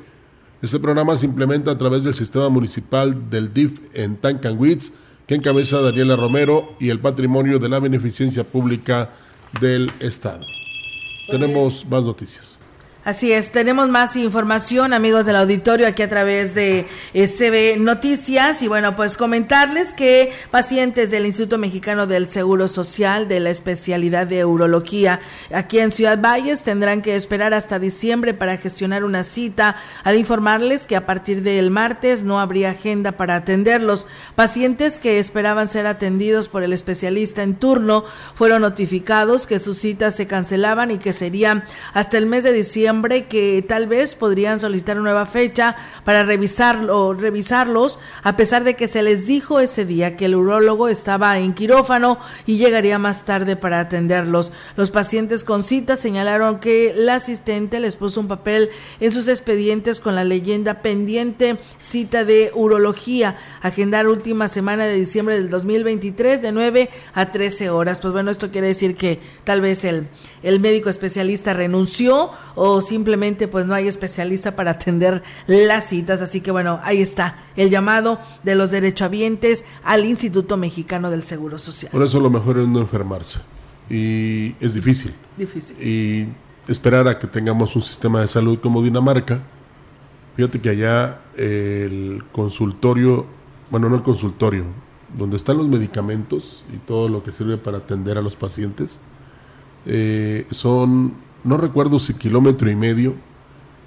[0.66, 4.92] este programa se implementa a través del sistema municipal del DIF en Tancanwitz,
[5.29, 9.11] que encabeza Daniela Romero y el patrimonio de la beneficencia pública
[9.61, 10.44] del Estado.
[11.29, 12.56] Tenemos más noticias.
[13.07, 18.62] Así es, tenemos más información, amigos del auditorio, aquí a través de SB Noticias.
[18.62, 24.27] Y bueno, pues comentarles que pacientes del Instituto Mexicano del Seguro Social de la especialidad
[24.27, 25.21] de urología
[25.55, 29.77] aquí en Ciudad Valles tendrán que esperar hasta diciembre para gestionar una cita.
[30.03, 34.09] Al informarles que a partir del martes no habría agenda para atenderlos.
[34.35, 40.16] Pacientes que esperaban ser atendidos por el especialista en turno fueron notificados que sus citas
[40.16, 41.62] se cancelaban y que serían
[41.95, 47.14] hasta el mes de diciembre que tal vez podrían solicitar una nueva fecha para revisarlo,
[47.14, 51.54] revisarlos, a pesar de que se les dijo ese día que el urólogo estaba en
[51.54, 54.52] quirófano y llegaría más tarde para atenderlos.
[54.76, 60.00] Los pacientes con cita señalaron que la asistente les puso un papel en sus expedientes
[60.00, 66.52] con la leyenda pendiente cita de urología, agendar última semana de diciembre del 2023 de
[66.52, 67.98] 9 a 13 horas.
[67.98, 70.09] Pues bueno, esto quiere decir que tal vez el,
[70.42, 76.22] el médico especialista renunció o simplemente pues no hay especialista para atender las citas.
[76.22, 81.59] Así que bueno, ahí está el llamado de los derechohabientes al Instituto Mexicano del Seguro
[81.59, 81.92] Social.
[81.92, 83.40] Por eso lo mejor es no enfermarse.
[83.88, 85.12] Y es difícil.
[85.37, 85.77] Difícil.
[85.81, 86.29] Y
[86.68, 89.42] esperar a que tengamos un sistema de salud como Dinamarca.
[90.37, 93.27] Fíjate que allá el consultorio,
[93.70, 94.64] bueno, no el consultorio,
[95.16, 99.01] donde están los medicamentos y todo lo que sirve para atender a los pacientes,
[99.87, 101.14] eh, son
[101.46, 103.14] no recuerdo si kilómetro y medio,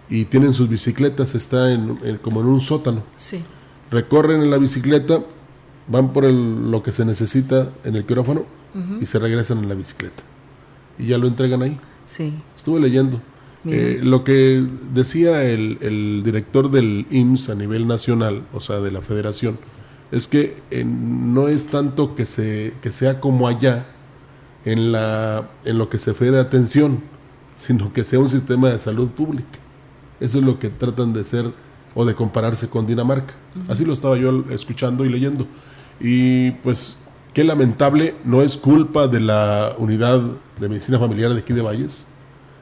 [0.10, 3.04] y tienen sus bicicletas, está en, como en un sótano.
[3.18, 3.42] Sí.
[3.92, 5.20] Recorren en la bicicleta,
[5.88, 8.46] van por lo que se necesita en el quirófano
[9.02, 10.24] y se regresan en la bicicleta.
[10.98, 11.78] Y ya lo entregan ahí.
[12.06, 12.34] Sí.
[12.56, 13.22] Estuve leyendo.
[13.66, 19.02] Eh, lo que decía el, director del IMSS a nivel nacional, o sea, de la
[19.02, 19.60] federación,
[20.12, 23.86] es que eh, no es tanto que, se, que sea como allá
[24.66, 27.02] en, la, en lo que se refiere a atención,
[27.60, 29.60] sino que sea un sistema de salud pública.
[30.20, 31.52] Eso es lo que tratan de ser
[31.94, 33.34] o de compararse con Dinamarca.
[33.68, 35.46] Así lo estaba yo escuchando y leyendo.
[36.00, 40.22] Y pues qué lamentable, no es culpa de la unidad
[40.60, 42.08] de medicina familiar de aquí de Valles,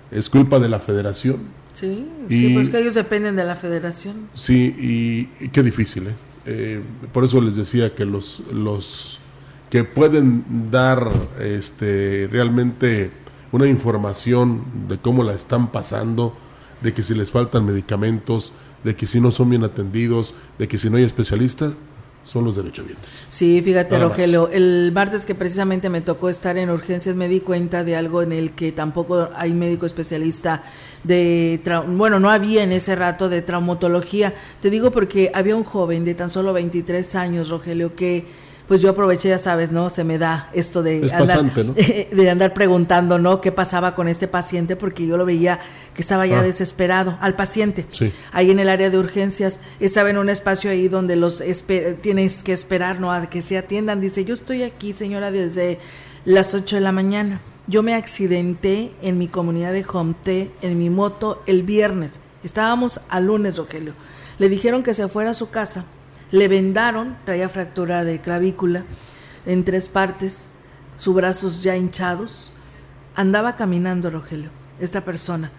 [0.10, 1.42] es culpa de la federación.
[1.74, 4.30] Sí, sí, pues que ellos dependen de la federación.
[4.34, 6.16] Sí, y, qué difícil, ¿eh?
[6.48, 6.82] eh,
[7.14, 9.20] por eso les decía que los, los
[9.70, 11.08] que pueden dar
[11.40, 13.12] este, realmente
[13.52, 16.34] una información de cómo la están pasando,
[16.82, 20.78] de que si les faltan medicamentos, de que si no son bien atendidos, de que
[20.78, 21.74] si no hay especialistas,
[22.28, 23.26] son los derechohabientes.
[23.30, 27.86] Sí, fíjate, Rogelio, el martes que precisamente me tocó estar en urgencias me di cuenta
[27.86, 30.64] de algo en el que tampoco hay médico especialista
[31.06, 34.34] de, bueno, no había en ese rato de traumatología.
[34.62, 38.26] Te digo porque había un joven de tan solo 23 años, Rogelio, que
[38.68, 39.90] pues yo aproveché, ya sabes, ¿no?
[39.90, 41.54] Se me da esto de, andar,
[42.12, 43.40] de andar preguntando, ¿no?
[43.40, 44.76] ¿Qué pasaba con este paciente?
[44.76, 45.62] Porque yo lo veía
[45.94, 46.44] que estaba ya ah.
[46.44, 47.86] desesperado, al paciente.
[48.34, 51.42] Ahí en el área de urgencias, estaba en un espacio ahí donde los
[52.02, 53.12] tienes que esperar, ¿no?
[53.12, 54.02] A que se atiendan.
[54.02, 55.80] Dice, yo estoy aquí, señora, desde
[56.26, 57.40] las 8 de la mañana.
[57.68, 62.12] Yo me accidenté en mi comunidad de Homte, en mi moto, el viernes.
[62.44, 63.94] Estábamos al lunes, Rogelio.
[64.40, 65.86] Le dijeron que se fuera a su casa
[66.32, 68.84] le vendaron, traía fractura de clavícula
[69.46, 70.52] en tres partes,
[70.96, 72.52] sus brazos ya hinchados.
[73.16, 74.50] Andaba caminando, Rogelio,
[74.80, 75.52] esta persona.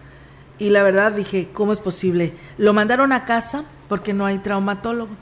[0.58, 2.34] Y la verdad dije, ¿cómo es posible?
[2.58, 5.12] Lo mandaron a casa porque no hay traumatólogo.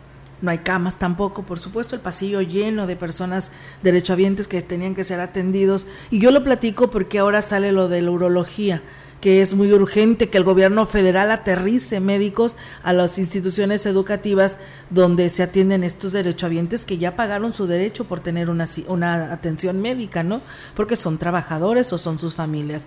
[0.42, 5.02] No hay camas tampoco, por supuesto, el pasillo lleno de personas derechohabientes que tenían que
[5.02, 5.86] ser atendidos.
[6.10, 8.82] Y yo lo platico porque ahora sale lo de la urología
[9.26, 14.56] que es muy urgente que el gobierno federal aterrice médicos a las instituciones educativas
[14.88, 19.82] donde se atienden estos derechohabientes que ya pagaron su derecho por tener una, una atención
[19.82, 20.42] médica, ¿no?
[20.76, 22.84] Porque son trabajadores o son sus familias.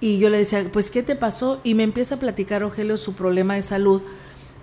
[0.00, 1.60] Y yo le decía, pues, ¿qué te pasó?
[1.62, 4.02] Y me empieza a platicar, Rogelio, su problema de salud.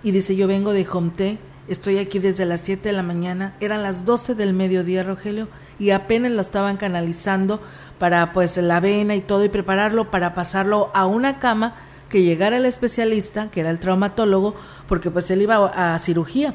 [0.02, 3.82] Y dice, yo vengo de Jomte, estoy aquí desde las 7 de la mañana, eran
[3.82, 5.48] las 12 del mediodía, Rogelio,
[5.78, 7.62] y apenas lo estaban canalizando
[7.98, 11.74] para pues la vena y todo y prepararlo para pasarlo a una cama
[12.08, 14.54] que llegara el especialista, que era el traumatólogo,
[14.88, 16.54] porque pues él iba a, cirugía.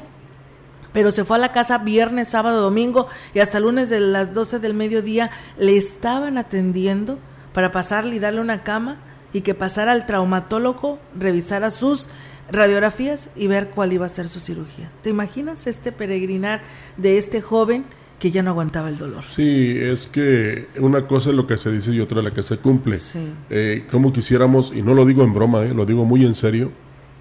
[0.92, 4.58] Pero se fue a la casa viernes, sábado, domingo y hasta lunes de las 12
[4.58, 7.18] del mediodía le estaban atendiendo
[7.54, 8.96] para pasarle y darle una cama
[9.32, 12.08] y que pasara al traumatólogo, revisara sus
[12.50, 14.90] radiografías y ver cuál iba a ser su cirugía.
[15.02, 16.60] ¿Te imaginas este peregrinar
[16.98, 17.86] de este joven?
[18.22, 19.24] Que ya no aguantaba el dolor.
[19.26, 22.56] Sí, es que una cosa es lo que se dice y otra la que se
[22.56, 23.00] cumple.
[23.00, 23.18] Sí.
[23.50, 26.70] Eh, como quisiéramos, y no lo digo en broma, eh, lo digo muy en serio,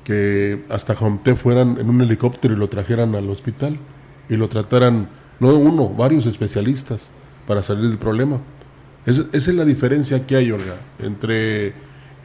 [0.03, 3.79] que hasta Jomte fueran en un helicóptero y lo trajeran al hospital
[4.29, 7.09] y lo trataran, no uno, varios especialistas
[7.47, 8.39] para salir del problema.
[9.07, 11.73] esa es la diferencia que hay, Olga, entre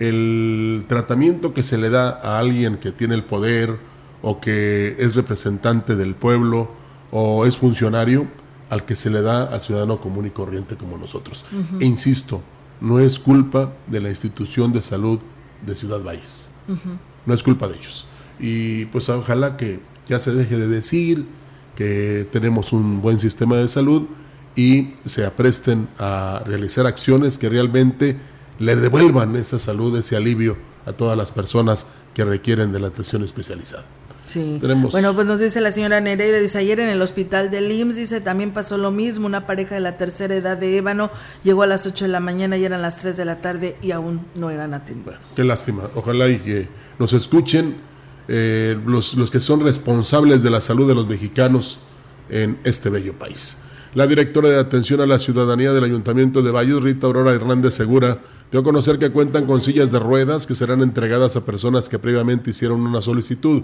[0.01, 3.79] el tratamiento que se le da a alguien que tiene el poder
[4.21, 6.71] o que es representante del pueblo
[7.11, 8.27] o es funcionario
[8.71, 11.45] al que se le da al ciudadano común y corriente como nosotros.
[11.81, 12.43] E insisto,
[12.81, 15.21] no es culpa de la institución de salud
[15.65, 16.51] de Ciudad Valles.
[17.25, 18.07] No es culpa de ellos.
[18.39, 21.27] Y pues ojalá que ya se deje de decir
[21.75, 24.07] que tenemos un buen sistema de salud
[24.57, 28.17] y se apresten a realizar acciones que realmente
[28.59, 30.57] le devuelvan esa salud, ese alivio
[30.87, 33.85] a todas las personas que requieren de la atención especializada.
[34.27, 34.61] Sí.
[34.91, 38.21] Bueno, pues nos dice la señora Nereida, dice ayer en el hospital del IMSS, dice
[38.21, 41.11] también pasó lo mismo, una pareja de la tercera edad de Ébano
[41.43, 43.93] llegó a las 8 de la mañana y eran las 3 de la tarde y
[43.93, 45.19] aún no eran atendidos.
[45.35, 46.69] qué lástima, ojalá y que
[46.99, 47.77] nos escuchen
[48.29, 51.79] eh, los, los que son responsables de la salud de los mexicanos
[52.29, 53.63] en este bello país.
[53.95, 58.19] La directora de atención a la ciudadanía del Ayuntamiento de Valles, Rita Aurora Hernández Segura,
[58.51, 61.99] Dio a conocer que cuentan con sillas de ruedas que serán entregadas a personas que
[61.99, 63.63] previamente hicieron una solicitud.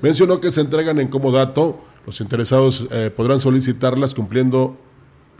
[0.00, 1.78] Mencionó que se entregan en comodato.
[2.06, 4.74] Los interesados eh, podrán solicitarlas cumpliendo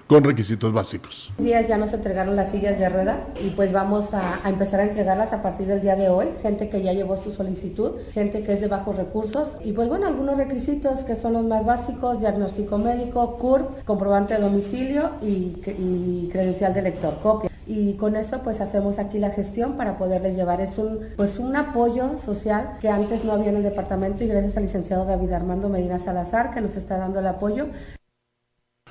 [0.06, 1.32] con requisitos básicos.
[1.38, 5.32] Días ya nos entregaron las sillas de ruedas y pues vamos a, empezar a entregarlas
[5.32, 6.26] a partir del día de hoy.
[6.42, 10.06] Gente que ya llevó su solicitud, gente que es de bajos recursos y pues bueno,
[10.06, 16.28] algunos requisitos que son los más básicos, diagnóstico médico, CURP, comprobante de domicilio y, y
[16.30, 20.60] credencial de lector, copia y con eso pues hacemos aquí la gestión para poderles llevar
[20.60, 24.56] es un pues un apoyo social que antes no había en el departamento y gracias
[24.56, 27.66] al licenciado David Armando Medina Salazar que nos está dando el apoyo.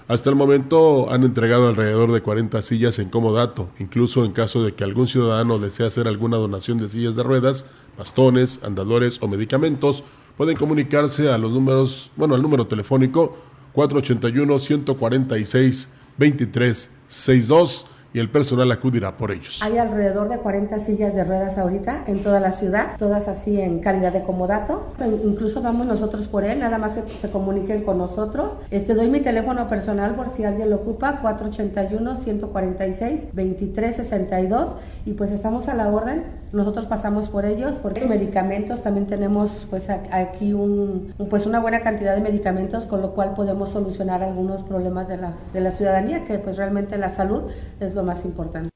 [0.08, 4.74] Hasta el momento han entregado alrededor de 40 sillas en comodato, incluso en caso de
[4.74, 10.04] que algún ciudadano desee hacer alguna donación de sillas de ruedas, bastones, andadores o medicamentos,
[10.38, 13.38] pueden comunicarse a los números, bueno, al número telefónico
[13.74, 19.60] 481 146 2362 y el personal acudirá por ellos.
[19.62, 23.80] Hay alrededor de 40 sillas de ruedas ahorita en toda la ciudad, todas así en
[23.80, 24.94] calidad de comodato.
[25.24, 28.58] Incluso vamos nosotros por él, nada más que se comuniquen con nosotros.
[28.70, 34.70] Este doy mi teléfono personal por si alguien lo ocupa, 481 146 2362
[35.06, 36.41] y pues estamos a la orden.
[36.54, 42.14] Nosotros pasamos por ellos, por medicamentos también tenemos pues aquí un, pues una buena cantidad
[42.14, 46.40] de medicamentos con lo cual podemos solucionar algunos problemas de la, de la ciudadanía, que
[46.40, 47.44] pues realmente la salud
[47.80, 48.70] es lo más importante.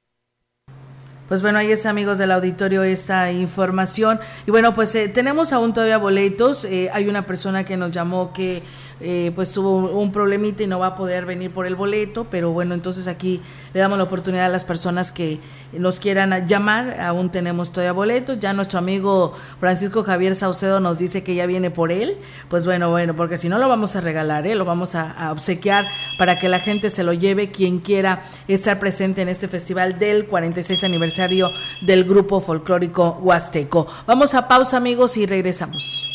[1.27, 4.19] Pues bueno, ahí es amigos del auditorio esta información.
[4.45, 6.65] Y bueno, pues eh, tenemos aún todavía boletos.
[6.65, 8.61] Eh, hay una persona que nos llamó que
[9.01, 12.51] eh, pues tuvo un, problemita y no va a poder venir por el boleto, pero
[12.51, 13.41] bueno, entonces aquí
[13.73, 15.39] le damos la oportunidad a las personas que
[15.73, 21.23] nos quieran llamar, aún tenemos todavía boletos, ya nuestro amigo Francisco Javier Saucedo nos dice
[21.23, 22.17] que ya viene por él,
[22.49, 24.55] pues bueno, bueno, porque si no lo vamos a regalar, ¿eh?
[24.55, 25.85] lo vamos a, a obsequiar
[26.17, 30.25] para que la gente se lo lleve, quien quiera estar presente en este festival del
[30.27, 33.87] 46 aniversario del grupo folclórico Huasteco.
[34.07, 36.14] Vamos a pausa amigos y regresamos.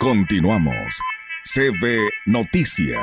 [0.00, 1.00] Continuamos.
[1.42, 3.00] CB Noticias.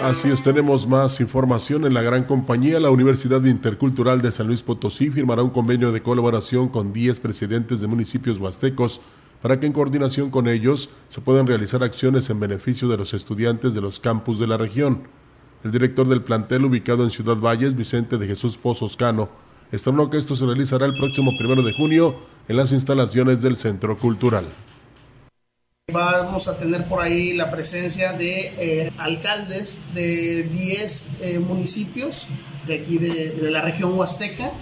[0.00, 2.78] Así es, tenemos más información en la gran compañía.
[2.78, 7.80] La Universidad Intercultural de San Luis Potosí firmará un convenio de colaboración con 10 presidentes
[7.80, 9.00] de municipios huastecos
[9.42, 13.74] para que en coordinación con ellos se puedan realizar acciones en beneficio de los estudiantes
[13.74, 15.02] de los campus de la región.
[15.64, 19.30] El director del plantel ubicado en Ciudad Valles, Vicente de Jesús Pozos Cano,
[19.72, 22.14] estimó que esto se realizará el próximo primero de junio
[22.46, 24.46] en las instalaciones del Centro Cultural.
[25.90, 32.26] Vamos a tener por ahí la presencia de eh, alcaldes de 10 eh, municipios
[32.66, 34.52] de aquí de, la región huasteca,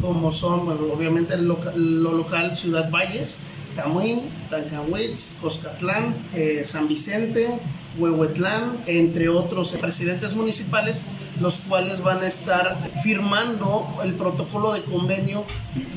[0.00, 3.40] como son obviamente lo local Ciudad Valles,
[3.76, 7.58] Camuín, Tancanwitz, Coscatlán, eh, San Vicente,
[7.98, 11.04] Huehuetlán, entre otros presidentes municipales,
[11.42, 15.44] los cuales van a estar firmando el protocolo de convenio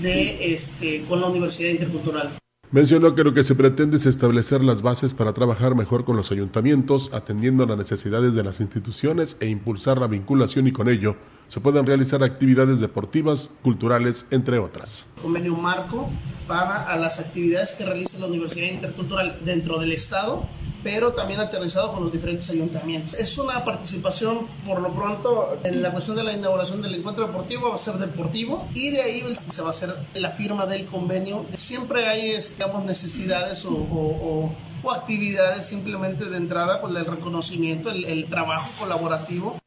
[0.01, 2.42] de, este, con la Universidad Intercultural.
[2.73, 6.31] Mencionó que lo que se pretende es establecer las bases para trabajar mejor con los
[6.31, 11.15] ayuntamientos, atendiendo las necesidades de las instituciones e impulsar la vinculación y con ello
[11.49, 15.07] se puedan realizar actividades deportivas, culturales, entre otras.
[15.21, 16.09] Convenio marco
[16.47, 20.43] para las actividades que realiza la Universidad Intercultural dentro del Estado
[20.83, 23.17] pero también aterrizado con los diferentes ayuntamientos.
[23.19, 27.69] Es una participación, por lo pronto, en la cuestión de la inauguración del encuentro deportivo,
[27.69, 31.45] va a ser deportivo y de ahí se va a hacer la firma del convenio.
[31.57, 34.51] Siempre hay, digamos, necesidades o,
[34.91, 39.62] actividades simplemente de entrada, pues el reconocimiento, el trabajo colaborativo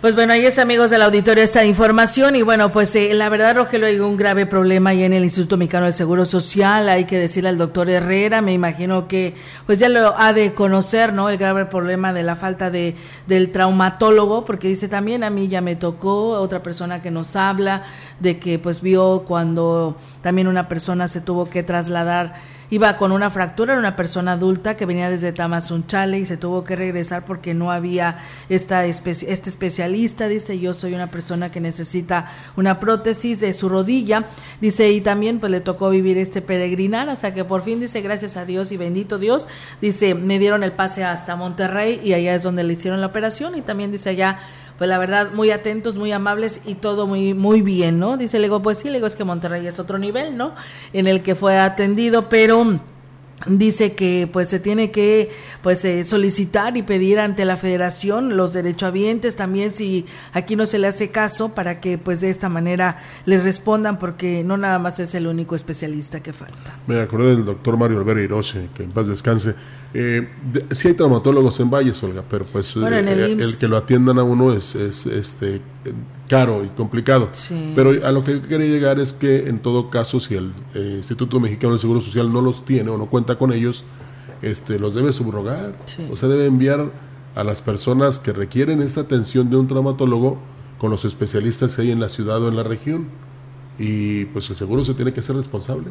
[0.00, 3.56] pues bueno, ahí es amigos del auditorio esta información y bueno, pues eh, la verdad
[3.56, 7.18] Rogelio hay un grave problema ahí en el Instituto Mexicano del Seguro Social, hay que
[7.18, 9.34] decirle al doctor Herrera, me imagino que
[9.64, 11.30] pues ya lo ha de conocer, ¿no?
[11.30, 12.94] El grave problema de la falta de
[13.26, 17.84] del traumatólogo, porque dice también a mí ya me tocó otra persona que nos habla
[18.20, 22.34] de que pues vio cuando también una persona se tuvo que trasladar
[22.68, 26.64] Iba con una fractura, era una persona adulta que venía desde Tamazunchale y se tuvo
[26.64, 29.10] que regresar porque no había esta este
[29.50, 30.26] especialista.
[30.26, 34.26] Dice, yo soy una persona que necesita una prótesis de su rodilla.
[34.60, 38.36] Dice, y también pues le tocó vivir este peregrinar hasta que por fin, dice, gracias
[38.36, 39.46] a Dios y bendito Dios,
[39.80, 43.56] dice, me dieron el pase hasta Monterrey y allá es donde le hicieron la operación
[43.56, 44.40] y también dice allá
[44.78, 48.16] pues la verdad, muy atentos, muy amables y todo muy, muy bien, ¿no?
[48.16, 50.54] Dice, le digo, pues sí, le digo, es que Monterrey es otro nivel, ¿no?
[50.92, 52.80] En el que fue atendido, pero
[53.46, 55.30] dice que pues se tiene que
[55.62, 60.78] pues eh, solicitar y pedir ante la federación los derechohabientes también si aquí no se
[60.78, 65.00] le hace caso para que pues de esta manera les respondan porque no nada más
[65.00, 66.78] es el único especialista que falta.
[66.86, 69.54] Me acordé del doctor Mario Olvera Hiroche, que en paz descanse
[69.98, 70.28] eh,
[70.72, 74.52] sí hay traumatólogos en Valles, Olga, pero pues eh, el, que lo atiendan a uno
[74.52, 75.62] es, este
[76.28, 77.30] caro y complicado.
[77.74, 81.40] Pero a lo que quería llegar es que en todo caso, si el eh, Instituto
[81.40, 83.82] Mexicano del Seguro Social no los tiene o no cuenta con ellos,
[84.42, 85.74] este, los debe subrogar.
[86.10, 86.92] O sea, debe enviar
[87.34, 90.38] a las personas que requieren esta atención de un traumatólogo
[90.78, 93.08] con los especialistas que hay en la ciudad o en la región.
[93.78, 95.88] Y pues el seguro se tiene que ser responsable.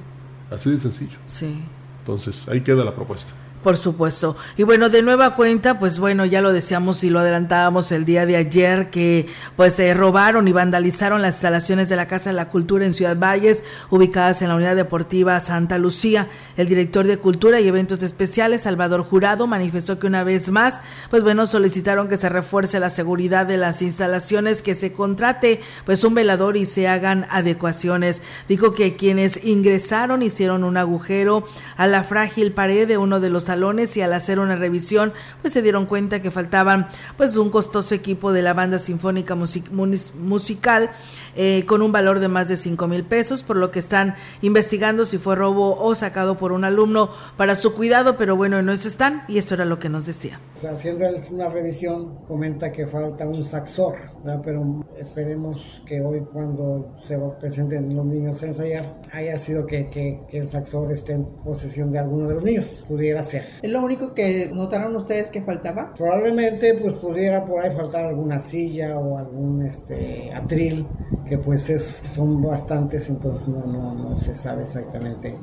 [0.49, 1.17] Así de sencillo.
[1.25, 1.61] Sí.
[1.99, 3.33] Entonces, ahí queda la propuesta.
[3.66, 4.38] Por supuesto.
[4.57, 8.28] Y bueno, de nueva cuenta, pues bueno, ya lo decíamos y lo adelantábamos el día
[8.28, 12.49] de ayer, que pues se robaron y vandalizaron las instalaciones de la Casa de la
[12.49, 16.28] Cultura en Ciudad Valles, ubicadas en la Unidad Deportiva Santa Lucía.
[16.57, 21.24] El director de Cultura y Eventos Especiales, Salvador Jurado, manifestó que una vez más, pues
[21.24, 26.13] bueno, solicitaron que se refuerce la seguridad de las instalaciones, que se contrate pues un
[26.13, 28.22] velador y se hagan adecuaciones.
[28.47, 31.47] Dijo que quienes ingresaron hicieron un agujero
[31.78, 33.49] a la frágil pared de uno de los
[33.95, 36.88] y al hacer una revisión pues se dieron cuenta que faltaban
[37.18, 40.91] pues un costoso equipo de la banda sinfónica musical
[41.36, 45.05] eh, con un valor de más de 5 mil pesos, por lo que están investigando
[45.05, 48.88] si fue robo o sacado por un alumno para su cuidado, pero bueno, no eso
[48.88, 50.39] están y esto era lo que nos decía.
[50.69, 53.95] Haciendo una revisión, comenta que falta un saxor,
[54.43, 60.21] pero esperemos que hoy cuando se presenten los niños a ensayar, haya sido que, que,
[60.27, 63.45] que el saxor esté en posesión de alguno de los niños, pudiera ser.
[63.61, 65.93] ¿Es lo único que notaron ustedes que faltaba?
[65.93, 70.88] Probablemente pues pudiera por ahí faltar alguna silla o algún este atril
[71.28, 75.36] que pues es, son bastantes, entonces no, no, no se sabe exactamente.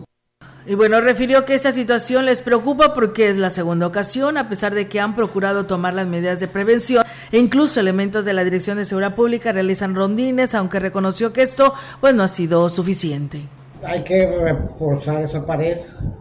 [0.64, 4.74] Y bueno, refirió que esta situación les preocupa porque es la segunda ocasión, a pesar
[4.74, 8.76] de que han procurado tomar las medidas de prevención e incluso elementos de la Dirección
[8.76, 13.42] de Seguridad Pública realizan rondines, aunque reconoció que esto pues no ha sido suficiente
[13.84, 15.76] hay que reforzar esa pared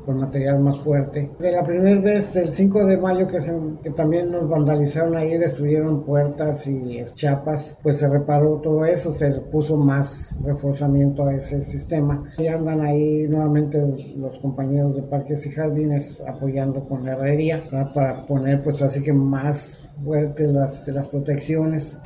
[0.05, 1.29] con material más fuerte.
[1.39, 3.39] De la primera vez, del 5 de mayo, que,
[3.83, 9.29] que también nos vandalizaron ahí, destruyeron puertas y chapas, pues se reparó todo eso, se
[9.31, 12.23] puso más reforzamiento a ese sistema.
[12.37, 13.79] Y andan ahí nuevamente
[14.15, 19.13] los compañeros de parques y jardines apoyando con la herrería para poner pues así que
[19.13, 21.99] más fuerte las, las protecciones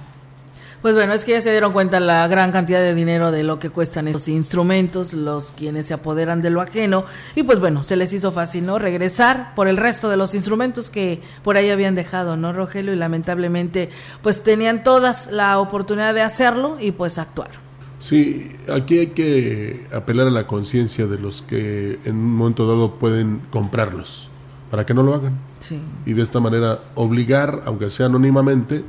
[0.82, 3.60] pues bueno, es que ya se dieron cuenta la gran cantidad de dinero de lo
[3.60, 7.06] que cuestan estos instrumentos, los quienes se apoderan de lo ajeno,
[7.36, 8.80] y pues bueno, se les hizo fácil, ¿no?
[8.80, 12.94] Regresar por el resto de los instrumentos que por ahí habían dejado, ¿no, Rogelio?
[12.94, 13.90] Y lamentablemente,
[14.22, 17.50] pues tenían todas la oportunidad de hacerlo y pues actuar.
[17.98, 22.96] Sí, aquí hay que apelar a la conciencia de los que en un momento dado
[22.96, 24.30] pueden comprarlos,
[24.70, 25.38] para que no lo hagan.
[25.60, 25.80] Sí.
[26.06, 28.84] Y de esta manera obligar, aunque sea anónimamente,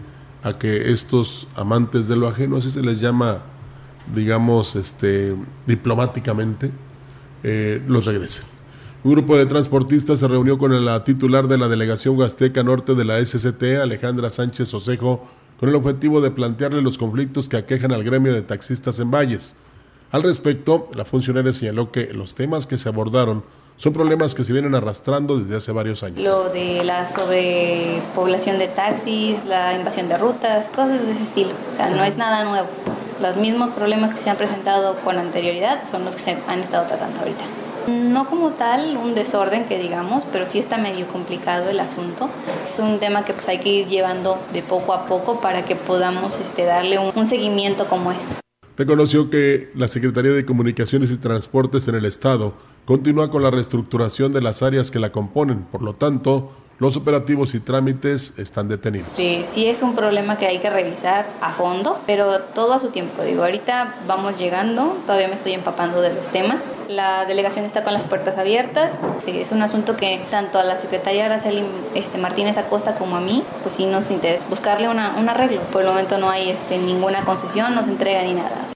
[0.46, 3.38] a que estos amantes de lo ajeno, así se les llama,
[4.14, 5.34] digamos, este,
[5.66, 6.70] diplomáticamente,
[7.42, 8.44] eh, los regresen.
[9.02, 13.04] Un grupo de transportistas se reunió con la titular de la delegación Huasteca Norte de
[13.04, 15.28] la SCT, Alejandra Sánchez Osejo,
[15.58, 19.56] con el objetivo de plantearle los conflictos que aquejan al gremio de taxistas en Valles.
[20.12, 23.42] Al respecto, la funcionaria señaló que los temas que se abordaron
[23.76, 26.20] son problemas que se vienen arrastrando desde hace varios años.
[26.20, 31.50] Lo de la sobrepoblación de taxis, la invasión de rutas, cosas de ese estilo.
[31.70, 32.68] O sea, no es nada nuevo.
[33.20, 36.86] Los mismos problemas que se han presentado con anterioridad son los que se han estado
[36.86, 37.44] tratando ahorita.
[37.86, 42.28] No como tal un desorden que digamos, pero sí está medio complicado el asunto.
[42.64, 45.76] Es un tema que pues hay que ir llevando de poco a poco para que
[45.76, 48.40] podamos este, darle un, un seguimiento como es.
[48.76, 52.52] Reconoció que la Secretaría de Comunicaciones y Transportes en el Estado
[52.84, 57.54] continúa con la reestructuración de las áreas que la componen, por lo tanto, los operativos
[57.54, 59.08] y trámites están detenidos.
[59.14, 62.88] Sí, sí es un problema que hay que revisar a fondo, pero todo a su
[62.88, 63.22] tiempo.
[63.22, 66.64] Digo, ahorita vamos llegando, todavía me estoy empapando de los temas.
[66.88, 68.98] La delegación está con las puertas abiertas.
[69.26, 71.64] Es un asunto que tanto a la secretaria Araceli
[71.94, 75.60] este, Martínez Acosta como a mí, pues sí nos interesa buscarle una, un arreglo.
[75.72, 78.75] Por el momento no hay este, ninguna concesión, no se entrega ni nada.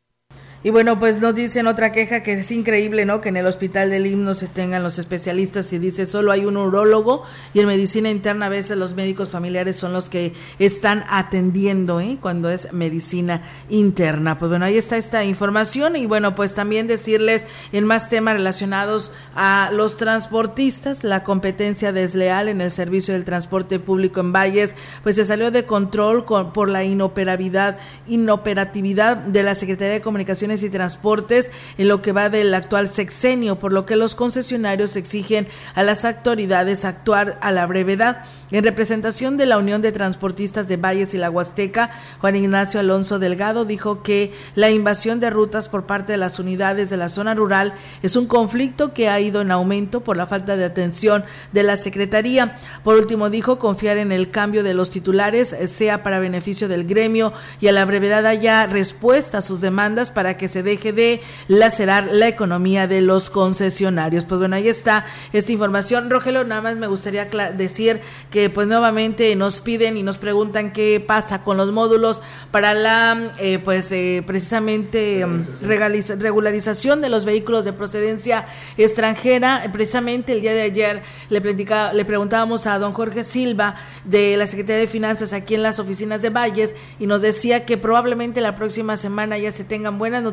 [0.63, 3.23] Y bueno, pues nos dicen otra queja que es increíble, ¿no?
[3.23, 6.59] Que en el hospital del himno se tengan los especialistas y dice solo hay un
[6.59, 7.23] urólogo
[7.55, 12.19] y en medicina interna a veces los médicos familiares son los que están atendiendo, ¿eh?
[12.21, 14.39] Cuando es medicina interna.
[14.39, 19.13] Pues bueno, ahí está esta información y bueno, pues también decirles en más temas relacionados
[19.35, 25.17] a los transportistas, la competencia desleal en el servicio del transporte público en Valles, pues
[25.17, 30.71] se salió de control con, por la inoperabilidad, inoperatividad de la Secretaría de Comunicaciones y
[30.71, 35.83] Transportes en lo que va del actual sexenio, por lo que los concesionarios exigen a
[35.83, 38.25] las autoridades actuar a la brevedad.
[38.51, 43.21] En representación de la Unión de Transportistas de Valles y la Huasteca, Juan Ignacio Alonso
[43.21, 47.35] Delgado dijo que la invasión de rutas por parte de las unidades de la zona
[47.35, 51.63] rural es un conflicto que ha ido en aumento por la falta de atención de
[51.63, 52.59] la Secretaría.
[52.83, 57.33] Por último, dijo confiar en el cambio de los titulares sea para beneficio del gremio
[57.61, 62.09] y a la brevedad haya respuesta a sus demandas para que se deje de lacerar
[62.13, 64.25] la economía de los concesionarios.
[64.25, 66.11] Pues bueno, ahí está esta información.
[66.11, 71.03] Rogelio, nada más me gustaría decir que pues nuevamente nos piden y nos preguntan qué
[71.05, 75.27] pasa con los módulos para la eh, pues eh, precisamente
[75.63, 79.69] regularización de los vehículos de procedencia extranjera.
[79.73, 84.81] Precisamente el día de ayer le, le preguntábamos a don Jorge Silva de la Secretaría
[84.81, 88.97] de Finanzas aquí en las oficinas de Valles y nos decía que probablemente la próxima
[88.97, 90.30] semana ya se tengan buenas noticias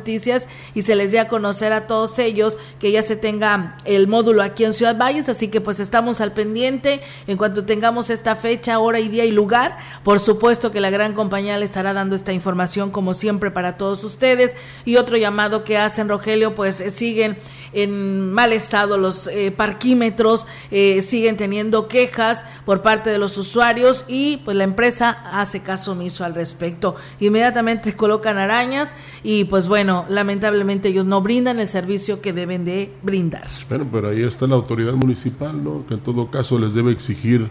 [0.74, 4.42] y se les dé a conocer a todos ellos que ya se tenga el módulo
[4.42, 8.80] aquí en Ciudad Valles, así que pues estamos al pendiente en cuanto tengamos esta fecha,
[8.80, 9.78] hora y día y lugar.
[10.04, 14.04] Por supuesto que la gran compañía le estará dando esta información como siempre para todos
[14.04, 14.56] ustedes.
[14.86, 17.38] Y otro llamado que hacen, Rogelio, pues eh, siguen
[17.74, 24.06] en mal estado los eh, parquímetros, eh, siguen teniendo quejas por parte de los usuarios
[24.08, 26.96] y pues la empresa hace caso omiso al respecto.
[27.20, 28.90] Inmediatamente colocan arañas
[29.24, 33.48] y pues bueno, lamentablemente ellos no brindan el servicio que deben de brindar.
[33.70, 35.86] Bueno, pero ahí está la autoridad municipal, ¿no?
[35.88, 37.50] Que en todo caso les debe exigir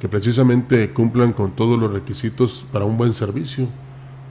[0.00, 3.66] que precisamente cumplan con todos los requisitos para un buen servicio,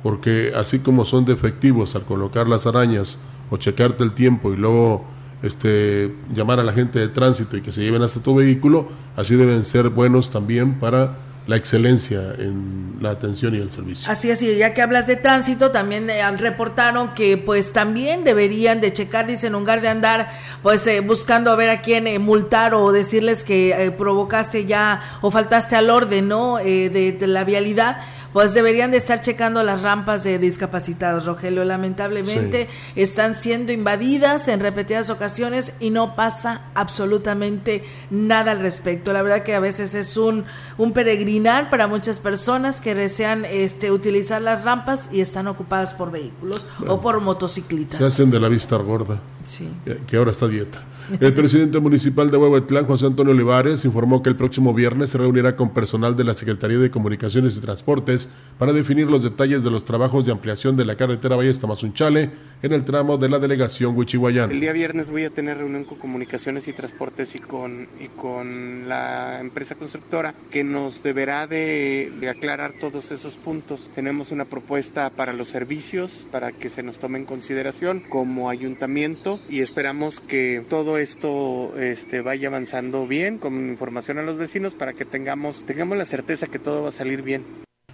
[0.03, 3.17] porque así como son defectivos al colocar las arañas
[3.49, 5.05] o checarte el tiempo y luego
[5.43, 9.35] este, llamar a la gente de tránsito y que se lleven hasta tu vehículo, así
[9.35, 11.17] deben ser buenos también para
[11.47, 14.11] la excelencia en la atención y el servicio.
[14.11, 18.81] Así es, y ya que hablas de tránsito, también eh, reportaron que pues también deberían
[18.81, 20.29] de checar, dicen, en lugar de andar
[20.61, 25.31] pues eh, buscando a ver a quién eh, multar o decirles que provocaste ya o
[25.31, 26.57] faltaste al orden, ¿no?
[26.57, 27.97] de la vialidad
[28.37, 31.65] pues deberían de estar checando las rampas de discapacitados, Rogelio.
[31.65, 39.11] Lamentablemente están siendo invadidas en repetidas ocasiones y no pasa absolutamente nada al respecto.
[39.11, 40.45] La verdad que a veces es un,
[40.77, 46.11] un peregrinar para muchas personas que desean este, utilizar las rampas y están ocupadas por
[46.11, 47.97] vehículos o por motociclistas.
[47.97, 49.69] Se hacen de la vista gorda, sí.
[50.05, 50.83] que ahora está dieta.
[51.21, 55.55] El presidente municipal de Huehuetlán, José Antonio Olivares, informó que el próximo viernes se reunirá
[55.55, 58.29] con personal de la Secretaría de Comunicaciones y Transportes
[58.59, 62.31] para definir los detalles de los trabajos de ampliación de la carretera Valles Tamazunchale
[62.61, 64.51] en el tramo de la delegación Huichihuayán.
[64.51, 68.89] El día viernes voy a tener reunión con Comunicaciones y Transportes y con, y con
[68.89, 73.89] la empresa constructora que nos deberá de, de aclarar todos esos puntos.
[73.95, 79.36] Tenemos una propuesta para los servicios, para que se nos tome en consideración como ayuntamiento
[79.49, 84.93] y esperamos que todo esto este, vaya avanzando bien, con información a los vecinos para
[84.93, 87.43] que tengamos, tengamos la certeza que todo va a salir bien.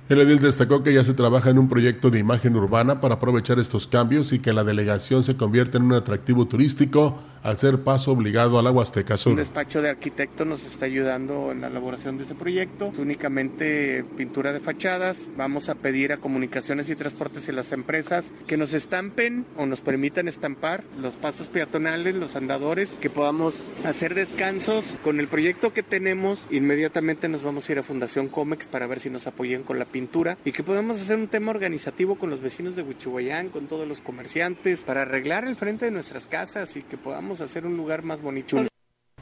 [0.10, 3.58] El edil destacó que ya se trabaja en un proyecto de imagen urbana para aprovechar
[3.60, 8.58] estos cambios y que la delegación se convierta en un atractivo turístico hacer paso obligado
[8.58, 9.34] al Huasteca Sur.
[9.34, 12.89] Un despacho de arquitectos nos está ayudando en la elaboración de este proyecto.
[12.94, 15.30] Es únicamente pintura de fachadas.
[15.36, 19.82] Vamos a pedir a comunicaciones y transportes y las empresas que nos estampen o nos
[19.82, 24.86] permitan estampar los pasos peatonales, los andadores, que podamos hacer descansos.
[25.04, 29.00] Con el proyecto que tenemos, inmediatamente nos vamos a ir a Fundación Comex para ver
[29.00, 32.39] si nos apoyan con la pintura y que podamos hacer un tema organizativo con los
[32.39, 36.84] vecinos de Huichuayán, con todos los comerciantes, para arreglar el frente de nuestras casas y
[36.84, 38.57] que podamos hacer un lugar más bonito.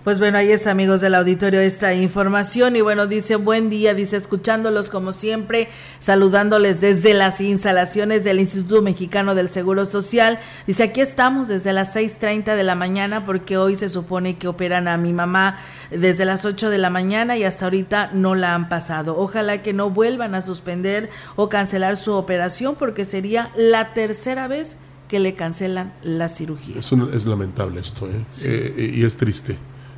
[0.04, 2.76] Pues bueno, ahí está, amigos del auditorio, esta información.
[2.76, 5.68] Y bueno, dice buen día, dice escuchándolos como siempre,
[6.00, 10.40] saludándoles desde las instalaciones del Instituto Mexicano del Seguro Social.
[10.66, 14.88] Dice, aquí estamos desde las 6.30 de la mañana porque hoy se supone que operan
[14.88, 15.60] a mi mamá
[15.92, 19.20] desde las 8 de la mañana y hasta ahorita no la han pasado.
[19.20, 24.78] Ojalá que no vuelvan a suspender o cancelar su operación porque sería la tercera vez
[25.12, 26.80] que le cancelan la cirugía.
[26.80, 28.24] Es, es lamentable esto, ¿eh?
[28.46, 29.58] Eh, y es triste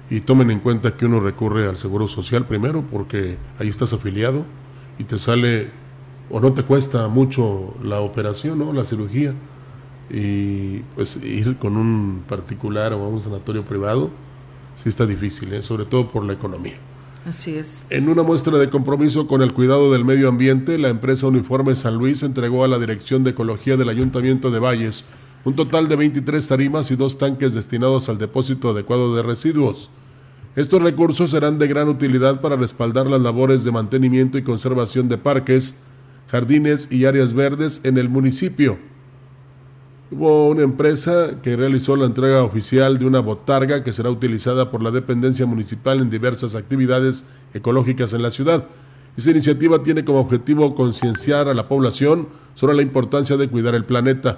[0.10, 4.44] y tomen en cuenta que uno recurre al Seguro Social primero porque ahí estás afiliado
[4.98, 5.70] y te sale
[6.32, 9.36] o no te cuesta mucho la operación o la cirugía
[10.10, 14.10] y pues ir con un particular o a un sanatorio privado
[14.76, 15.62] sí está difícil, ¿eh?
[15.62, 16.78] sobre todo por la economía.
[17.26, 17.86] Así es.
[17.90, 21.96] En una muestra de compromiso con el cuidado del medio ambiente, la empresa Uniforme San
[21.96, 25.06] Luis entregó a la Dirección de Ecología del Ayuntamiento de Valles
[25.46, 29.90] un total de 23 tarimas y dos tanques destinados al depósito adecuado de residuos.
[30.56, 35.18] Estos recursos serán de gran utilidad para respaldar las labores de mantenimiento y conservación de
[35.18, 35.78] parques,
[36.30, 38.78] jardines y áreas verdes en el municipio.
[40.16, 44.84] Hubo una empresa que realizó la entrega oficial de una botarga que será utilizada por
[44.84, 48.66] la dependencia municipal en diversas actividades ecológicas en la ciudad.
[49.18, 53.86] Esa iniciativa tiene como objetivo concienciar a la población sobre la importancia de cuidar el
[53.86, 54.38] planeta.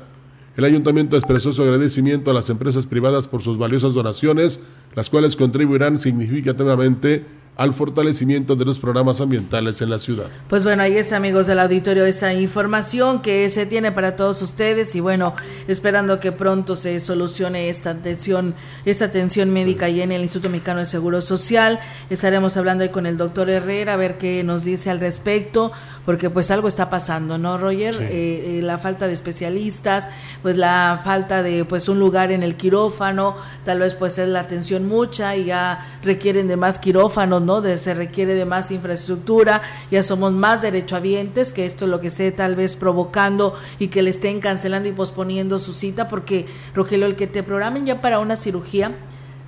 [0.55, 4.61] El ayuntamiento expresó su agradecimiento a las empresas privadas por sus valiosas donaciones,
[4.95, 7.25] las cuales contribuirán significativamente
[7.55, 10.25] al fortalecimiento de los programas ambientales en la ciudad.
[10.49, 14.95] Pues bueno, ahí es amigos del auditorio esa información que se tiene para todos ustedes
[14.95, 15.35] y bueno,
[15.67, 20.79] esperando que pronto se solucione esta atención, esta atención médica y en el Instituto Mexicano
[20.79, 21.79] de Seguro Social.
[22.09, 25.71] Estaremos hablando ahí con el doctor Herrera a ver qué nos dice al respecto,
[26.05, 27.95] porque pues algo está pasando, ¿no, Roger?
[28.01, 30.07] Eh, eh, la falta de especialistas,
[30.41, 34.41] pues la falta de pues un lugar en el quirófano, tal vez pues es la
[34.41, 37.61] atención mucha y ya requieren de más quirófanos ¿no?
[37.61, 42.07] De, se requiere de más infraestructura, ya somos más derechohabientes, que esto es lo que
[42.07, 47.05] esté tal vez provocando y que le estén cancelando y posponiendo su cita, porque Rogelio,
[47.05, 48.91] el que te programen ya para una cirugía,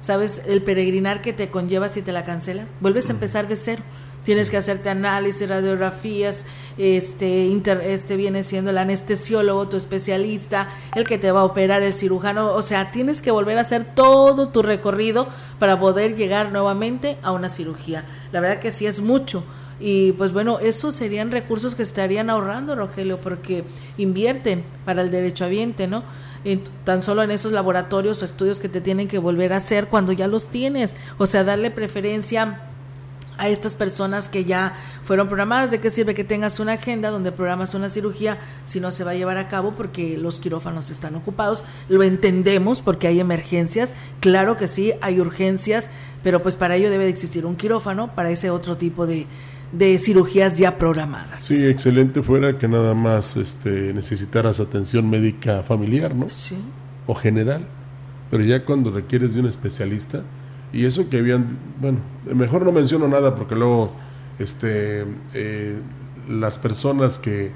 [0.02, 0.44] ¿sabes?
[0.48, 3.84] El peregrinar que te conlleva si te la cancelan, vuelves a empezar de cero.
[4.28, 6.44] Tienes que hacerte análisis, radiografías,
[6.78, 7.50] este,
[7.94, 12.52] este viene siendo el anestesiólogo, tu especialista, el que te va a operar, el cirujano,
[12.52, 17.32] o sea, tienes que volver a hacer todo tu recorrido para poder llegar nuevamente a
[17.32, 18.04] una cirugía.
[18.34, 19.46] La verdad que sí es mucho.
[19.80, 23.64] Y pues bueno, esos serían recursos que estarían ahorrando, Rogelio, porque
[23.98, 26.04] invierten para el derecho derechohabiente, ¿no?
[26.84, 30.12] tan solo en esos laboratorios o estudios que te tienen que volver a hacer cuando
[30.12, 30.96] ya los tienes.
[31.18, 32.60] O sea, darle preferencia
[33.38, 35.72] a estas personas que ya fueron programadas.
[35.72, 39.12] ¿De qué sirve que tengas una agenda donde programas una cirugía si no se va
[39.12, 41.64] a llevar a cabo porque los quirófanos están ocupados?
[41.90, 45.88] Lo entendemos porque hay emergencias, claro que sí, hay urgencias,
[46.24, 49.28] pero pues para ello debe de existir un quirófano para ese otro tipo de,
[49.72, 51.42] de cirugías ya programadas.
[51.42, 56.30] Sí, excelente fuera que nada más este, necesitaras atención médica familiar, ¿no?
[56.30, 56.58] Sí.
[57.06, 57.66] O general,
[58.30, 60.24] pero ya cuando requieres de un especialista,
[60.74, 62.00] y eso que habían, bueno,
[62.34, 63.92] mejor no menciono nada porque luego
[64.40, 65.80] este, eh,
[66.28, 67.52] las personas que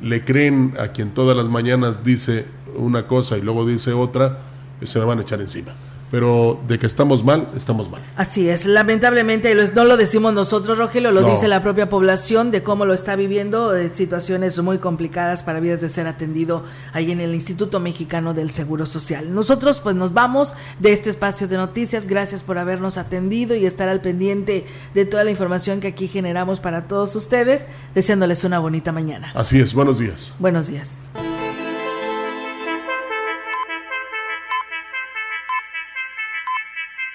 [0.00, 2.46] le creen a quien todas las mañanas dice
[2.76, 4.38] una cosa y luego dice otra,
[4.82, 5.72] se me van a echar encima
[6.14, 8.00] pero de que estamos mal, estamos mal.
[8.14, 12.84] Así es, lamentablemente no lo decimos nosotros, Rogelio, lo dice la propia población de cómo
[12.84, 16.62] lo está viviendo, de situaciones muy complicadas para vías de ser atendido
[16.92, 19.34] ahí en el Instituto Mexicano del Seguro Social.
[19.34, 23.88] Nosotros pues nos vamos de este espacio de noticias, gracias por habernos atendido y estar
[23.88, 28.92] al pendiente de toda la información que aquí generamos para todos ustedes, deseándoles una bonita
[28.92, 29.32] mañana.
[29.34, 30.36] Así es, buenos días.
[30.38, 31.10] Buenos días.